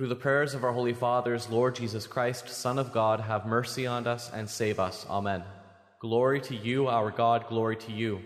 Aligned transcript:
Through 0.00 0.08
the 0.08 0.16
prayers 0.16 0.54
of 0.54 0.64
our 0.64 0.72
holy 0.72 0.94
fathers, 0.94 1.50
Lord 1.50 1.74
Jesus 1.74 2.06
Christ, 2.06 2.48
Son 2.48 2.78
of 2.78 2.90
God, 2.90 3.20
have 3.20 3.44
mercy 3.44 3.86
on 3.86 4.06
us 4.06 4.30
and 4.32 4.48
save 4.48 4.80
us. 4.80 5.04
Amen. 5.10 5.42
Glory 5.98 6.40
to 6.40 6.56
you, 6.56 6.88
our 6.88 7.10
God, 7.10 7.46
glory 7.48 7.76
to 7.76 7.92
you. 7.92 8.22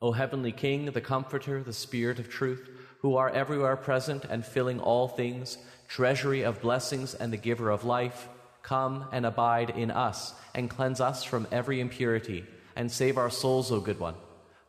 O 0.00 0.10
heavenly 0.10 0.50
King, 0.50 0.86
the 0.86 1.00
Comforter, 1.00 1.62
the 1.62 1.72
Spirit 1.72 2.18
of 2.18 2.28
truth, 2.28 2.68
who 2.98 3.14
are 3.14 3.30
everywhere 3.30 3.76
present 3.76 4.24
and 4.24 4.44
filling 4.44 4.80
all 4.80 5.06
things, 5.06 5.56
treasury 5.86 6.42
of 6.42 6.60
blessings 6.60 7.14
and 7.14 7.32
the 7.32 7.36
giver 7.36 7.70
of 7.70 7.84
life, 7.84 8.28
come 8.64 9.04
and 9.12 9.24
abide 9.24 9.70
in 9.70 9.92
us 9.92 10.34
and 10.52 10.68
cleanse 10.68 11.00
us 11.00 11.22
from 11.22 11.46
every 11.52 11.78
impurity 11.78 12.44
and 12.74 12.90
save 12.90 13.18
our 13.18 13.30
souls, 13.30 13.70
O 13.70 13.78
good 13.78 14.00
one. 14.00 14.16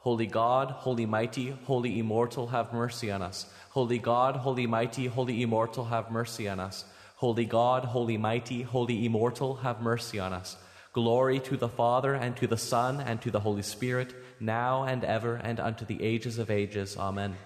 Holy 0.04 0.28
God, 0.28 0.70
holy 0.70 1.06
mighty, 1.06 1.52
holy 1.64 1.98
immortal, 1.98 2.48
have 2.48 2.74
mercy 2.74 3.10
on 3.10 3.22
us. 3.22 3.46
Holy 3.70 4.00
God, 4.00 4.36
holy 4.36 4.68
mighty, 4.68 5.08
holy 5.08 5.42
immortal, 5.42 5.86
have 5.86 6.12
mercy 6.12 6.50
on 6.50 6.60
us. 6.60 6.84
Holy 7.16 7.46
God, 7.46 7.86
holy 7.86 8.18
mighty, 8.18 8.64
holy 8.64 9.06
immortal, 9.06 9.56
have 9.56 9.82
mercy 9.82 10.20
on 10.20 10.34
us. 10.34 10.58
Glory 10.92 11.40
to 11.40 11.56
the 11.56 11.70
Father, 11.70 12.14
and 12.14 12.36
to 12.36 12.48
the 12.48 12.58
Son, 12.58 13.00
and 13.00 13.22
to 13.22 13.32
the 13.32 13.40
Holy 13.40 13.62
Spirit, 13.62 14.14
now 14.42 14.84
and 14.84 15.06
ever, 15.06 15.36
and 15.36 15.58
unto 15.58 15.86
the 15.86 16.04
ages 16.04 16.38
of 16.38 16.52
ages. 16.52 16.98
Amen. 16.98 17.38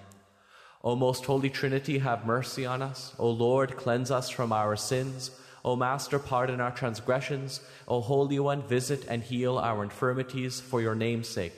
O 0.84 0.96
most 0.96 1.26
holy 1.26 1.52
Trinity, 1.52 2.00
have 2.00 2.26
mercy 2.26 2.66
on 2.66 2.82
us. 2.82 3.14
O 3.20 3.30
Lord, 3.30 3.78
cleanse 3.78 4.10
us 4.10 4.32
from 4.32 4.52
our 4.52 4.76
sins. 4.76 5.30
O 5.64 5.76
Master, 5.76 6.18
pardon 6.18 6.60
our 6.60 6.72
transgressions. 6.72 7.62
O 7.88 8.02
Holy 8.02 8.40
One, 8.40 8.64
visit 8.64 9.06
and 9.08 9.22
heal 9.22 9.60
our 9.60 9.84
infirmities 9.84 10.60
for 10.60 10.82
your 10.82 10.96
name's 10.96 11.28
sake. 11.28 11.54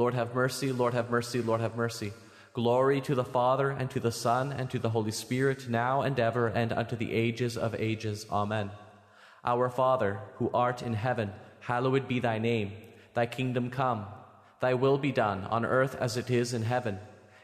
Lord, 0.00 0.14
have 0.14 0.34
mercy, 0.34 0.72
Lord, 0.72 0.94
have 0.94 1.10
mercy, 1.10 1.42
Lord, 1.42 1.60
have 1.60 1.76
mercy. 1.76 2.14
Glory 2.54 3.02
to 3.02 3.14
the 3.14 3.22
Father, 3.22 3.68
and 3.68 3.90
to 3.90 4.00
the 4.00 4.10
Son, 4.10 4.50
and 4.50 4.70
to 4.70 4.78
the 4.78 4.88
Holy 4.88 5.10
Spirit, 5.10 5.68
now 5.68 6.00
and 6.00 6.18
ever, 6.18 6.46
and 6.46 6.72
unto 6.72 6.96
the 6.96 7.12
ages 7.12 7.58
of 7.58 7.74
ages. 7.74 8.24
Amen. 8.32 8.70
Our 9.44 9.68
Father, 9.68 10.20
who 10.36 10.50
art 10.54 10.80
in 10.80 10.94
heaven, 10.94 11.34
hallowed 11.60 12.08
be 12.08 12.18
thy 12.18 12.38
name. 12.38 12.72
Thy 13.12 13.26
kingdom 13.26 13.68
come. 13.68 14.06
Thy 14.60 14.72
will 14.72 14.96
be 14.96 15.12
done, 15.12 15.44
on 15.50 15.66
earth 15.66 15.94
as 15.96 16.16
it 16.16 16.30
is 16.30 16.54
in 16.54 16.62
heaven. 16.62 16.98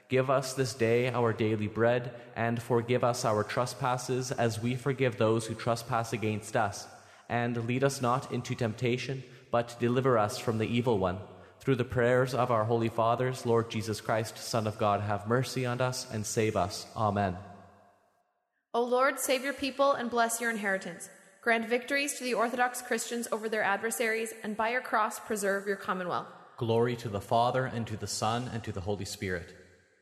Give 0.08 0.30
us 0.30 0.54
this 0.54 0.72
day 0.72 1.10
our 1.10 1.34
daily 1.34 1.68
bread, 1.68 2.14
and 2.34 2.62
forgive 2.62 3.04
us 3.04 3.26
our 3.26 3.44
trespasses 3.44 4.32
as 4.32 4.62
we 4.62 4.76
forgive 4.76 5.18
those 5.18 5.44
who 5.44 5.54
trespass 5.54 6.14
against 6.14 6.56
us. 6.56 6.88
And 7.28 7.66
lead 7.66 7.84
us 7.84 8.00
not 8.00 8.32
into 8.32 8.54
temptation, 8.54 9.24
but 9.50 9.76
deliver 9.78 10.16
us 10.16 10.38
from 10.38 10.56
the 10.56 10.66
evil 10.66 10.98
one. 10.98 11.18
Through 11.66 11.74
the 11.74 11.84
prayers 11.84 12.32
of 12.32 12.52
our 12.52 12.62
holy 12.62 12.88
fathers, 12.88 13.44
Lord 13.44 13.70
Jesus 13.70 14.00
Christ, 14.00 14.38
Son 14.38 14.68
of 14.68 14.78
God, 14.78 15.00
have 15.00 15.26
mercy 15.26 15.66
on 15.66 15.80
us 15.80 16.06
and 16.12 16.24
save 16.24 16.54
us. 16.54 16.86
Amen. 16.96 17.36
O 18.72 18.84
Lord, 18.84 19.18
save 19.18 19.42
your 19.42 19.52
people 19.52 19.90
and 19.90 20.08
bless 20.08 20.40
your 20.40 20.50
inheritance. 20.50 21.10
Grant 21.42 21.68
victories 21.68 22.14
to 22.14 22.22
the 22.22 22.34
Orthodox 22.34 22.82
Christians 22.82 23.26
over 23.32 23.48
their 23.48 23.64
adversaries, 23.64 24.32
and 24.44 24.56
by 24.56 24.70
your 24.70 24.80
cross 24.80 25.18
preserve 25.18 25.66
your 25.66 25.74
commonwealth. 25.74 26.28
Glory 26.56 26.94
to 26.94 27.08
the 27.08 27.20
Father, 27.20 27.64
and 27.64 27.84
to 27.88 27.96
the 27.96 28.06
Son, 28.06 28.48
and 28.52 28.62
to 28.62 28.70
the 28.70 28.82
Holy 28.82 29.04
Spirit. 29.04 29.52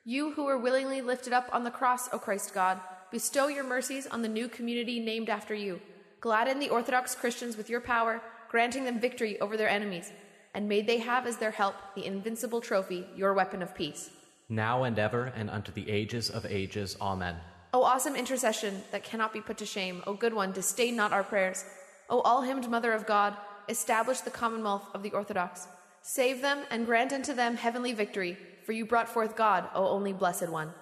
You 0.04 0.32
who 0.32 0.44
were 0.44 0.58
willingly 0.58 1.00
lifted 1.00 1.32
up 1.32 1.48
on 1.50 1.64
the 1.64 1.70
cross, 1.70 2.12
O 2.12 2.18
Christ 2.18 2.52
God, 2.52 2.78
bestow 3.10 3.46
your 3.48 3.64
mercies 3.64 4.06
on 4.06 4.20
the 4.20 4.28
new 4.28 4.48
community 4.48 5.00
named 5.00 5.30
after 5.30 5.54
you. 5.54 5.80
Gladden 6.20 6.58
the 6.58 6.68
Orthodox 6.68 7.14
Christians 7.14 7.56
with 7.56 7.70
your 7.70 7.80
power, 7.80 8.20
granting 8.50 8.84
them 8.84 9.00
victory 9.00 9.40
over 9.40 9.56
their 9.56 9.70
enemies. 9.70 10.12
And 10.55 10.69
may 10.69 10.83
they 10.83 10.98
have 10.98 11.27
as 11.27 11.36
their 11.36 11.50
help 11.50 11.74
the 11.94 12.06
invincible 12.06 12.60
trophy, 12.60 13.06
your 13.16 13.34
weapon 13.34 13.60
of 13.60 13.74
peace. 13.74 14.10
Now 14.48 14.84
and 14.84 14.98
ever, 14.98 15.33
and 15.36 15.50
unto 15.50 15.72
the 15.72 15.91
ages 15.91 16.30
of 16.30 16.46
ages. 16.46 16.96
Amen. 17.00 17.36
O 17.72 17.83
awesome 17.83 18.14
intercession 18.14 18.83
that 18.92 19.02
cannot 19.02 19.33
be 19.33 19.41
put 19.41 19.58
to 19.58 19.66
shame, 19.66 20.02
O 20.06 20.14
good 20.14 20.33
one, 20.33 20.52
disdain 20.52 20.94
not 20.94 21.12
our 21.12 21.24
prayers. 21.24 21.64
O 22.08 22.20
all 22.20 22.42
hymned 22.42 22.70
Mother 22.70 22.92
of 22.92 23.05
God, 23.05 23.36
establish 23.69 24.20
the 24.20 24.30
commonwealth 24.30 24.86
of 24.94 25.02
the 25.02 25.11
Orthodox. 25.11 25.66
Save 26.02 26.41
them 26.41 26.61
and 26.70 26.86
grant 26.86 27.12
unto 27.12 27.34
them 27.34 27.57
heavenly 27.57 27.92
victory, 27.92 28.36
for 28.64 28.73
you 28.73 28.86
brought 28.86 29.08
forth 29.08 29.34
God, 29.34 29.68
O 29.74 29.89
only 29.89 30.12
blessed 30.12 30.51
one. 30.51 30.73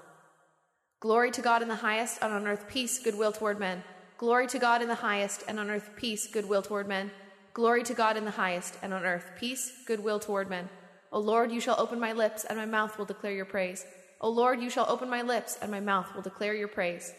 Glory 1.01 1.31
to 1.31 1.41
God 1.41 1.63
in 1.63 1.69
the 1.69 1.77
highest, 1.77 2.19
and 2.21 2.33
on 2.33 2.47
earth 2.47 2.69
peace, 2.69 2.99
goodwill 2.99 3.33
toward 3.33 3.59
men. 3.59 3.83
Glory 4.19 4.47
to 4.49 4.59
God 4.59 4.83
in 4.83 4.89
the 4.89 4.97
highest, 4.97 5.45
and 5.49 5.59
on 5.59 5.71
earth 5.71 5.91
peace, 5.97 6.27
goodwill 6.27 6.63
toward 6.63 6.87
men. 6.87 7.11
Glory 7.55 7.83
to 7.85 7.95
God 7.95 8.17
in 8.17 8.25
the 8.25 8.31
highest, 8.31 8.79
and 8.83 8.95
on 8.95 9.05
earth 9.05 9.33
peace, 9.39 9.73
goodwill 9.87 10.19
toward 10.19 10.49
men. 10.49 10.71
O 11.13 11.21
Lord, 11.21 11.53
you 11.53 11.61
shall 11.61 11.79
open 11.79 12.01
my 12.01 12.13
lips, 12.13 12.45
and 12.45 12.59
my 12.59 12.65
mouth 12.65 12.97
will 12.97 13.05
declare 13.05 13.33
your 13.33 13.45
praise. 13.45 13.85
O 14.23 14.31
Lord, 14.31 14.63
you 14.63 14.71
shall 14.71 14.87
open 14.89 15.11
my 15.11 15.21
lips, 15.21 15.59
and 15.61 15.71
my 15.71 15.81
mouth 15.81 16.15
will 16.15 16.23
declare 16.23 16.55
your 16.55 16.69
praise. 16.69 17.13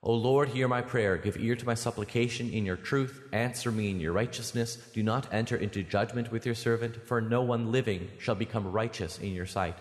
O 0.00 0.14
Lord, 0.14 0.50
hear 0.50 0.68
my 0.68 0.80
prayer. 0.80 1.16
Give 1.16 1.36
ear 1.36 1.56
to 1.56 1.66
my 1.66 1.74
supplication 1.74 2.50
in 2.50 2.64
your 2.64 2.76
truth. 2.76 3.20
Answer 3.32 3.72
me 3.72 3.90
in 3.90 3.98
your 3.98 4.12
righteousness. 4.12 4.76
Do 4.94 5.02
not 5.02 5.26
enter 5.32 5.56
into 5.56 5.82
judgment 5.82 6.30
with 6.30 6.46
your 6.46 6.54
servant, 6.54 7.04
for 7.04 7.20
no 7.20 7.42
one 7.42 7.72
living 7.72 8.08
shall 8.18 8.36
become 8.36 8.70
righteous 8.70 9.18
in 9.18 9.32
your 9.32 9.46
sight. 9.46 9.74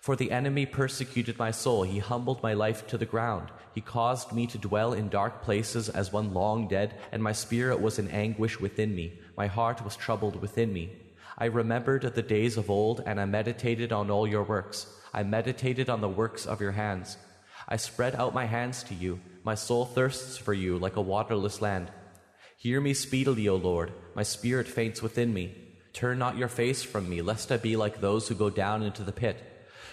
For 0.00 0.16
the 0.16 0.30
enemy 0.30 0.64
persecuted 0.64 1.38
my 1.38 1.50
soul. 1.50 1.82
He 1.82 1.98
humbled 1.98 2.42
my 2.42 2.54
life 2.54 2.86
to 2.86 2.96
the 2.96 3.04
ground. 3.04 3.50
He 3.74 3.82
caused 3.82 4.32
me 4.32 4.46
to 4.46 4.56
dwell 4.56 4.94
in 4.94 5.10
dark 5.10 5.42
places 5.42 5.90
as 5.90 6.10
one 6.10 6.32
long 6.32 6.68
dead, 6.68 6.94
and 7.12 7.22
my 7.22 7.32
spirit 7.32 7.82
was 7.82 7.98
in 7.98 8.08
anguish 8.08 8.58
within 8.58 8.94
me. 8.94 9.18
My 9.36 9.46
heart 9.46 9.84
was 9.84 9.96
troubled 9.96 10.40
within 10.40 10.72
me. 10.72 10.96
I 11.36 11.44
remembered 11.44 12.02
the 12.02 12.22
days 12.22 12.56
of 12.56 12.70
old, 12.70 13.02
and 13.04 13.20
I 13.20 13.26
meditated 13.26 13.92
on 13.92 14.10
all 14.10 14.26
your 14.26 14.42
works. 14.42 14.86
I 15.12 15.22
meditated 15.22 15.90
on 15.90 16.00
the 16.00 16.08
works 16.08 16.46
of 16.46 16.62
your 16.62 16.72
hands. 16.72 17.18
I 17.68 17.76
spread 17.76 18.14
out 18.14 18.32
my 18.34 18.46
hands 18.46 18.82
to 18.84 18.94
you. 18.94 19.20
My 19.44 19.54
soul 19.54 19.84
thirsts 19.84 20.38
for 20.38 20.54
you 20.54 20.78
like 20.78 20.96
a 20.96 21.02
waterless 21.02 21.60
land. 21.60 21.90
Hear 22.56 22.80
me 22.80 22.94
speedily, 22.94 23.48
O 23.48 23.56
Lord. 23.56 23.92
My 24.14 24.22
spirit 24.22 24.66
faints 24.66 25.02
within 25.02 25.34
me. 25.34 25.54
Turn 25.92 26.18
not 26.18 26.38
your 26.38 26.48
face 26.48 26.82
from 26.82 27.08
me, 27.08 27.20
lest 27.20 27.52
I 27.52 27.58
be 27.58 27.76
like 27.76 28.00
those 28.00 28.28
who 28.28 28.34
go 28.34 28.48
down 28.48 28.82
into 28.82 29.02
the 29.02 29.12
pit. 29.12 29.49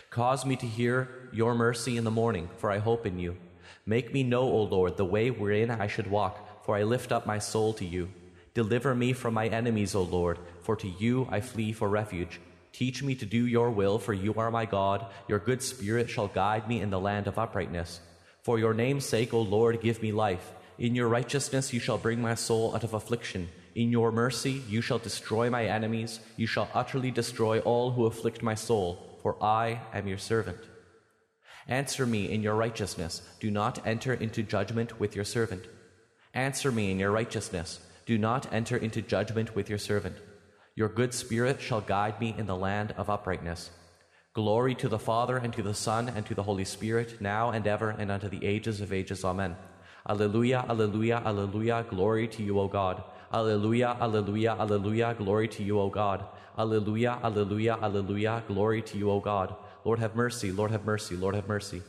Cause 0.09 0.45
me 0.45 0.56
to 0.56 0.66
hear 0.66 1.29
your 1.31 1.53
mercy 1.53 1.97
in 1.97 2.03
the 2.03 2.12
morning, 2.12 2.50
for 2.57 2.72
I 2.72 2.78
hope 2.78 3.06
in 3.06 3.19
you. 3.19 3.38
Make 3.85 4.13
me 4.13 4.23
know, 4.23 4.44
O 4.44 4.63
Lord, 4.63 4.97
the 4.97 5.06
way 5.06 5.29
wherein 5.29 5.69
I 5.69 5.88
should 5.88 6.07
walk, 6.07 6.66
for 6.66 6.75
I 6.75 6.84
lift 6.84 7.12
up 7.12 7.25
my 7.25 7.40
soul 7.40 7.73
to 7.73 7.85
you. 7.85 8.09
Deliver 8.53 8.96
me 8.96 9.13
from 9.13 9.34
my 9.34 9.47
enemies, 9.47 9.96
O 9.96 10.01
Lord, 10.01 10.40
for 10.62 10.75
to 10.78 10.88
you 10.88 11.28
I 11.29 11.41
flee 11.41 11.73
for 11.73 11.88
refuge. 11.88 12.40
Teach 12.73 13.03
me 13.03 13.16
to 13.16 13.25
do 13.25 13.46
your 13.46 13.69
will, 13.69 14.00
for 14.00 14.13
you 14.13 14.34
are 14.35 14.51
my 14.51 14.66
God. 14.66 15.06
Your 15.28 15.40
good 15.40 15.62
spirit 15.62 16.09
shall 16.09 16.28
guide 16.28 16.67
me 16.67 16.81
in 16.81 16.90
the 16.90 17.00
land 17.00 17.28
of 17.28 17.38
uprightness. 17.38 18.00
For 18.41 18.59
your 18.59 18.73
name's 18.73 19.06
sake, 19.06 19.34
O 19.34 19.41
Lord, 19.41 19.81
give 19.81 20.01
me 20.01 20.12
life. 20.12 20.53
In 20.78 20.96
your 20.96 21.07
righteousness 21.07 21.73
you 21.73 21.79
shall 21.79 21.97
bring 21.97 22.22
my 22.22 22.35
soul 22.35 22.75
out 22.75 22.84
of 22.84 22.94
affliction. 22.94 23.50
In 23.75 23.91
your 23.91 24.12
mercy 24.12 24.62
you 24.69 24.81
shall 24.81 25.00
destroy 25.00 25.50
my 25.50 25.66
enemies. 25.66 26.19
You 26.35 26.47
shall 26.47 26.69
utterly 26.73 27.12
destroy 27.12 27.59
all 27.59 27.91
who 27.91 28.06
afflict 28.06 28.44
my 28.44 28.56
soul, 28.56 29.06
for 29.22 29.41
I 29.44 29.81
am 29.94 30.07
your 30.07 30.17
servant. 30.17 30.59
Answer 31.67 32.05
me 32.05 32.31
in 32.31 32.41
your 32.41 32.55
righteousness. 32.55 33.22
Do 33.39 33.51
not 33.51 33.85
enter 33.85 34.13
into 34.13 34.44
judgment 34.44 35.00
with 35.00 35.16
your 35.16 35.25
servant. 35.25 35.66
Answer 36.33 36.72
me 36.72 36.91
in 36.91 37.00
your 37.00 37.11
righteousness. 37.11 37.79
Do 38.05 38.17
not 38.17 38.51
enter 38.53 38.78
into 38.78 39.01
judgment 39.01 39.53
with 39.55 39.69
your 39.69 39.79
servant. 39.79 40.16
Your 40.75 40.88
good 40.88 41.13
spirit 41.13 41.59
shall 41.59 41.81
guide 41.81 42.22
me 42.22 42.33
in 42.38 42.45
the 42.45 42.55
land 42.55 42.94
of 42.97 43.09
uprightness. 43.09 43.72
Glory 44.33 44.75
to 44.75 44.88
the 44.88 45.00
Father, 45.00 45.35
and 45.35 45.51
to 45.53 45.63
the 45.63 45.73
Son, 45.73 46.07
and 46.07 46.25
to 46.28 46.35
the 46.35 46.44
Holy 46.44 46.63
Spirit, 46.63 47.19
now 47.19 47.49
and 47.49 47.66
ever, 47.66 47.89
and 47.89 48.11
unto 48.11 48.29
the 48.29 48.45
ages 48.45 48.79
of 48.79 48.94
ages. 48.94 49.25
Amen. 49.25 49.55
Alleluia, 50.07 50.63
alleluia, 50.69 51.22
alleluia, 51.25 51.84
glory 51.89 52.28
to 52.28 52.44
you, 52.44 52.59
O 52.59 52.67
God. 52.67 53.03
Alleluia, 53.33 53.97
alleluia, 53.99 54.55
alleluia, 54.57 55.13
glory 55.13 55.47
to 55.49 55.63
you, 55.63 55.79
O 55.79 55.89
God. 55.89 56.25
Alleluia, 56.57 57.19
alleluia, 57.23 57.77
alleluia, 57.81 58.43
glory 58.47 58.81
to 58.81 58.97
you, 58.97 59.11
O 59.11 59.19
God. 59.19 59.55
Lord 59.83 59.99
have 59.99 60.15
mercy, 60.15 60.51
Lord 60.51 60.71
have 60.71 60.85
mercy, 60.85 61.15
Lord 61.15 61.35
have 61.35 61.47
mercy. 61.47 61.81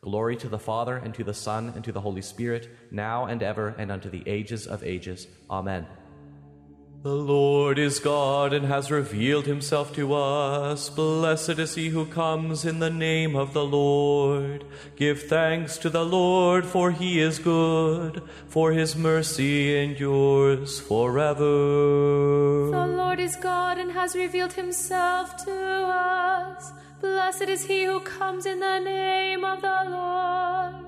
Glory 0.00 0.36
to 0.36 0.48
the 0.48 0.58
Father, 0.58 0.96
and 0.96 1.14
to 1.14 1.24
the 1.24 1.34
Son, 1.34 1.72
and 1.74 1.84
to 1.84 1.92
the 1.92 2.00
Holy 2.00 2.22
Spirit, 2.22 2.68
now 2.90 3.26
and 3.26 3.42
ever, 3.42 3.74
and 3.78 3.90
unto 3.90 4.08
the 4.08 4.22
ages 4.26 4.66
of 4.66 4.84
ages. 4.84 5.26
Amen. 5.50 5.86
The 7.06 7.14
Lord 7.14 7.78
is 7.78 8.00
God 8.00 8.52
and 8.52 8.66
has 8.66 8.90
revealed 8.90 9.46
himself 9.46 9.94
to 9.94 10.12
us. 10.12 10.88
Blessed 10.88 11.60
is 11.60 11.76
he 11.76 11.90
who 11.90 12.04
comes 12.04 12.64
in 12.64 12.80
the 12.80 12.90
name 12.90 13.36
of 13.36 13.52
the 13.52 13.64
Lord. 13.64 14.64
Give 14.96 15.22
thanks 15.22 15.78
to 15.78 15.88
the 15.88 16.04
Lord, 16.04 16.66
for 16.66 16.90
he 16.90 17.20
is 17.20 17.38
good, 17.38 18.24
for 18.48 18.72
his 18.72 18.96
mercy 18.96 19.78
endures 19.78 20.80
forever. 20.80 21.44
The 22.74 22.88
Lord 22.98 23.20
is 23.20 23.36
God 23.36 23.78
and 23.78 23.92
has 23.92 24.16
revealed 24.16 24.54
himself 24.54 25.36
to 25.44 25.52
us. 25.52 26.72
Blessed 27.00 27.42
is 27.42 27.66
he 27.66 27.84
who 27.84 28.00
comes 28.00 28.46
in 28.46 28.58
the 28.58 28.80
name 28.80 29.44
of 29.44 29.62
the 29.62 29.84
Lord. 29.86 30.85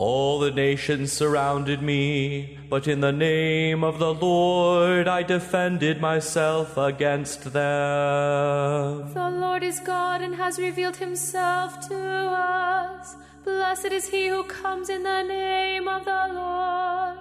All 0.00 0.38
the 0.38 0.50
nations 0.50 1.12
surrounded 1.12 1.82
me, 1.82 2.56
but 2.70 2.88
in 2.88 3.02
the 3.02 3.12
name 3.12 3.84
of 3.84 3.98
the 3.98 4.14
Lord 4.14 5.06
I 5.06 5.22
defended 5.22 6.00
myself 6.00 6.78
against 6.78 7.52
them. 7.52 9.12
The 9.12 9.28
Lord 9.28 9.62
is 9.62 9.78
God 9.80 10.22
and 10.22 10.34
has 10.36 10.58
revealed 10.58 10.96
himself 10.96 11.86
to 11.90 11.98
us. 11.98 13.14
Blessed 13.44 13.92
is 13.92 14.08
he 14.08 14.28
who 14.28 14.42
comes 14.44 14.88
in 14.88 15.02
the 15.02 15.22
name 15.22 15.86
of 15.86 16.06
the 16.06 16.28
Lord. 16.32 17.18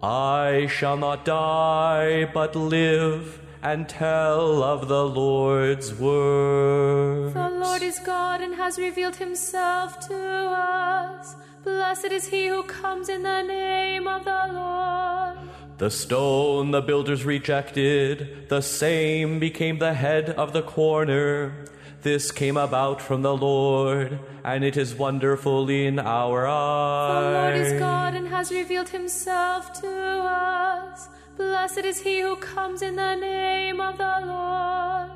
I 0.00 0.68
shall 0.68 0.96
not 0.96 1.24
die, 1.24 2.26
but 2.32 2.54
live 2.54 3.40
and 3.60 3.88
tell 3.88 4.62
of 4.62 4.86
the 4.86 5.04
Lord's 5.04 5.92
word. 5.92 7.34
The 7.34 7.50
Lord 7.50 7.82
is 7.82 7.98
God 7.98 8.40
and 8.40 8.54
has 8.54 8.78
revealed 8.78 9.16
himself 9.16 9.98
to 10.06 10.14
us. 10.14 11.34
Blessed 11.64 12.06
is 12.06 12.28
he 12.28 12.48
who 12.48 12.62
comes 12.62 13.08
in 13.08 13.22
the 13.22 13.42
name 13.42 14.08
of 14.08 14.24
the 14.24 14.46
Lord. 14.52 15.38
The 15.78 15.90
stone 15.90 16.70
the 16.70 16.80
builders 16.80 17.24
rejected, 17.24 18.48
the 18.48 18.60
same 18.60 19.38
became 19.38 19.78
the 19.78 19.94
head 19.94 20.30
of 20.30 20.52
the 20.52 20.62
corner. 20.62 21.64
This 22.02 22.32
came 22.32 22.56
about 22.56 23.02
from 23.02 23.20
the 23.22 23.36
Lord, 23.36 24.18
and 24.42 24.64
it 24.64 24.78
is 24.78 24.94
wonderful 24.94 25.68
in 25.68 25.98
our 25.98 26.46
eyes. 26.46 27.24
The 27.24 27.30
Lord 27.30 27.56
is 27.56 27.78
God 27.78 28.14
and 28.14 28.28
has 28.28 28.50
revealed 28.50 28.88
himself 28.88 29.72
to 29.82 29.88
us. 29.88 31.08
Blessed 31.36 31.84
is 31.84 32.00
he 32.00 32.20
who 32.20 32.36
comes 32.36 32.80
in 32.80 32.96
the 32.96 33.16
name 33.16 33.80
of 33.80 33.98
the 33.98 34.20
Lord. 34.24 35.10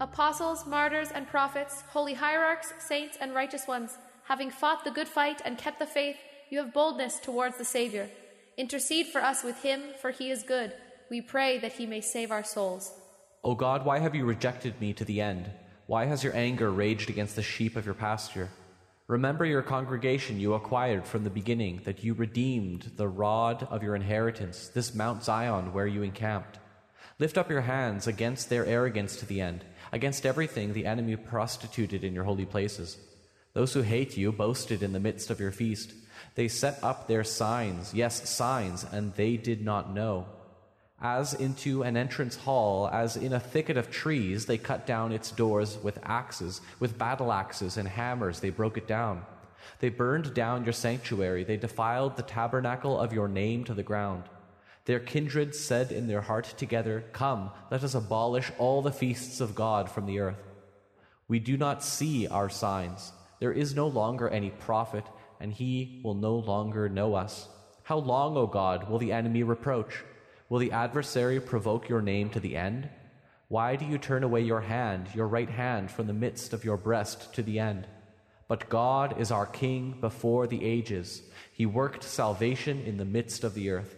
Apostles, 0.00 0.66
martyrs, 0.66 1.10
and 1.10 1.26
prophets, 1.26 1.82
holy 1.88 2.14
hierarchs, 2.14 2.72
saints, 2.78 3.16
and 3.20 3.34
righteous 3.34 3.66
ones, 3.66 3.98
having 4.28 4.50
fought 4.50 4.84
the 4.84 4.90
good 4.90 5.08
fight 5.08 5.40
and 5.44 5.58
kept 5.58 5.78
the 5.78 5.86
faith, 5.86 6.16
you 6.50 6.58
have 6.58 6.72
boldness 6.72 7.18
towards 7.20 7.58
the 7.58 7.64
Savior. 7.64 8.08
Intercede 8.56 9.06
for 9.06 9.22
us 9.22 9.44
with 9.44 9.62
him, 9.62 9.82
for 10.00 10.10
he 10.10 10.30
is 10.30 10.42
good. 10.42 10.72
We 11.10 11.20
pray 11.20 11.58
that 11.58 11.72
he 11.72 11.86
may 11.86 12.00
save 12.00 12.30
our 12.30 12.44
souls. 12.44 12.92
O 13.44 13.54
God, 13.54 13.84
why 13.84 13.98
have 14.00 14.14
you 14.14 14.24
rejected 14.24 14.80
me 14.80 14.92
to 14.94 15.04
the 15.04 15.20
end? 15.20 15.50
Why 15.86 16.06
has 16.06 16.24
your 16.24 16.34
anger 16.34 16.70
raged 16.70 17.10
against 17.10 17.36
the 17.36 17.42
sheep 17.42 17.76
of 17.76 17.84
your 17.84 17.94
pasture? 17.94 18.50
Remember 19.06 19.44
your 19.44 19.62
congregation 19.62 20.40
you 20.40 20.54
acquired 20.54 21.06
from 21.06 21.22
the 21.22 21.30
beginning, 21.30 21.80
that 21.84 22.02
you 22.02 22.12
redeemed 22.12 22.90
the 22.96 23.06
rod 23.06 23.68
of 23.70 23.84
your 23.84 23.94
inheritance, 23.94 24.66
this 24.66 24.96
Mount 24.96 25.22
Zion 25.22 25.72
where 25.72 25.86
you 25.86 26.02
encamped. 26.02 26.58
Lift 27.20 27.38
up 27.38 27.48
your 27.48 27.60
hands 27.60 28.08
against 28.08 28.50
their 28.50 28.66
arrogance 28.66 29.14
to 29.16 29.26
the 29.26 29.40
end, 29.40 29.64
against 29.92 30.26
everything 30.26 30.72
the 30.72 30.86
enemy 30.86 31.14
prostituted 31.14 32.02
in 32.02 32.14
your 32.14 32.24
holy 32.24 32.44
places. 32.44 32.98
Those 33.56 33.72
who 33.72 33.80
hate 33.80 34.18
you 34.18 34.32
boasted 34.32 34.82
in 34.82 34.92
the 34.92 35.00
midst 35.00 35.30
of 35.30 35.40
your 35.40 35.50
feast. 35.50 35.94
They 36.34 36.46
set 36.46 36.78
up 36.82 37.08
their 37.08 37.24
signs, 37.24 37.94
yes, 37.94 38.28
signs, 38.28 38.84
and 38.84 39.14
they 39.14 39.38
did 39.38 39.64
not 39.64 39.94
know. 39.94 40.26
As 41.00 41.32
into 41.32 41.82
an 41.82 41.96
entrance 41.96 42.36
hall, 42.36 42.86
as 42.92 43.16
in 43.16 43.32
a 43.32 43.40
thicket 43.40 43.78
of 43.78 43.90
trees, 43.90 44.44
they 44.44 44.58
cut 44.58 44.86
down 44.86 45.10
its 45.10 45.30
doors 45.30 45.78
with 45.82 45.98
axes, 46.02 46.60
with 46.80 46.98
battle 46.98 47.32
axes 47.32 47.78
and 47.78 47.88
hammers, 47.88 48.40
they 48.40 48.50
broke 48.50 48.76
it 48.76 48.86
down. 48.86 49.24
They 49.80 49.88
burned 49.88 50.34
down 50.34 50.64
your 50.64 50.74
sanctuary, 50.74 51.42
they 51.42 51.56
defiled 51.56 52.18
the 52.18 52.24
tabernacle 52.24 53.00
of 53.00 53.14
your 53.14 53.26
name 53.26 53.64
to 53.64 53.72
the 53.72 53.82
ground. 53.82 54.24
Their 54.84 55.00
kindred 55.00 55.54
said 55.54 55.92
in 55.92 56.08
their 56.08 56.20
heart 56.20 56.52
together, 56.58 57.06
Come, 57.14 57.52
let 57.70 57.82
us 57.82 57.94
abolish 57.94 58.52
all 58.58 58.82
the 58.82 58.92
feasts 58.92 59.40
of 59.40 59.54
God 59.54 59.90
from 59.90 60.04
the 60.04 60.18
earth. 60.18 60.42
We 61.26 61.38
do 61.38 61.56
not 61.56 61.82
see 61.82 62.28
our 62.28 62.50
signs. 62.50 63.12
There 63.38 63.52
is 63.52 63.74
no 63.74 63.86
longer 63.86 64.28
any 64.28 64.50
prophet, 64.50 65.04
and 65.40 65.52
he 65.52 66.00
will 66.02 66.14
no 66.14 66.36
longer 66.36 66.88
know 66.88 67.14
us. 67.14 67.48
How 67.82 67.98
long, 67.98 68.36
O 68.36 68.46
God, 68.46 68.88
will 68.88 68.98
the 68.98 69.12
enemy 69.12 69.42
reproach? 69.42 70.02
Will 70.48 70.58
the 70.58 70.72
adversary 70.72 71.40
provoke 71.40 71.88
your 71.88 72.02
name 72.02 72.30
to 72.30 72.40
the 72.40 72.56
end? 72.56 72.88
Why 73.48 73.76
do 73.76 73.84
you 73.84 73.98
turn 73.98 74.24
away 74.24 74.40
your 74.40 74.62
hand, 74.62 75.08
your 75.14 75.28
right 75.28 75.50
hand, 75.50 75.90
from 75.90 76.06
the 76.06 76.12
midst 76.12 76.52
of 76.52 76.64
your 76.64 76.76
breast 76.76 77.32
to 77.34 77.42
the 77.42 77.58
end? 77.58 77.86
But 78.48 78.68
God 78.68 79.20
is 79.20 79.30
our 79.30 79.46
King 79.46 79.98
before 80.00 80.46
the 80.46 80.64
ages. 80.64 81.22
He 81.52 81.66
worked 81.66 82.02
salvation 82.02 82.80
in 82.80 82.96
the 82.96 83.04
midst 83.04 83.44
of 83.44 83.54
the 83.54 83.70
earth. 83.70 83.96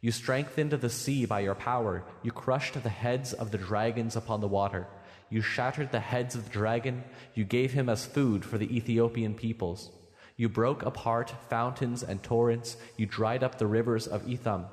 You 0.00 0.10
strengthened 0.10 0.72
the 0.72 0.90
sea 0.90 1.24
by 1.24 1.40
your 1.40 1.54
power. 1.54 2.04
You 2.22 2.30
crushed 2.30 2.82
the 2.82 2.88
heads 2.90 3.32
of 3.32 3.50
the 3.50 3.58
dragons 3.58 4.16
upon 4.16 4.40
the 4.42 4.48
water. 4.48 4.86
You 5.30 5.40
shattered 5.40 5.92
the 5.92 6.00
heads 6.00 6.34
of 6.34 6.44
the 6.44 6.50
dragon. 6.50 7.04
You 7.34 7.44
gave 7.44 7.72
him 7.72 7.88
as 7.88 8.06
food 8.06 8.44
for 8.44 8.58
the 8.58 8.76
Ethiopian 8.76 9.34
peoples. 9.34 9.90
You 10.36 10.48
broke 10.48 10.82
apart 10.82 11.34
fountains 11.48 12.02
and 12.02 12.22
torrents. 12.22 12.76
You 12.96 13.06
dried 13.06 13.42
up 13.42 13.58
the 13.58 13.66
rivers 13.66 14.06
of 14.06 14.28
Etham. 14.28 14.66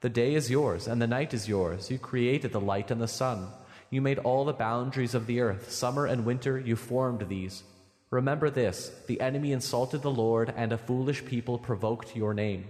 The 0.00 0.08
day 0.08 0.34
is 0.34 0.50
yours, 0.50 0.86
and 0.86 1.00
the 1.00 1.06
night 1.06 1.32
is 1.32 1.48
yours. 1.48 1.90
You 1.90 1.98
created 1.98 2.52
the 2.52 2.60
light 2.60 2.90
and 2.90 3.00
the 3.00 3.08
sun. 3.08 3.48
You 3.90 4.02
made 4.02 4.18
all 4.18 4.44
the 4.44 4.52
boundaries 4.52 5.14
of 5.14 5.26
the 5.26 5.40
earth. 5.40 5.70
Summer 5.70 6.06
and 6.06 6.26
winter, 6.26 6.58
you 6.58 6.76
formed 6.76 7.28
these. 7.28 7.62
Remember 8.10 8.50
this 8.50 8.92
the 9.06 9.20
enemy 9.20 9.52
insulted 9.52 10.02
the 10.02 10.10
Lord, 10.10 10.52
and 10.56 10.72
a 10.72 10.78
foolish 10.78 11.24
people 11.24 11.58
provoked 11.58 12.14
your 12.14 12.34
name. 12.34 12.66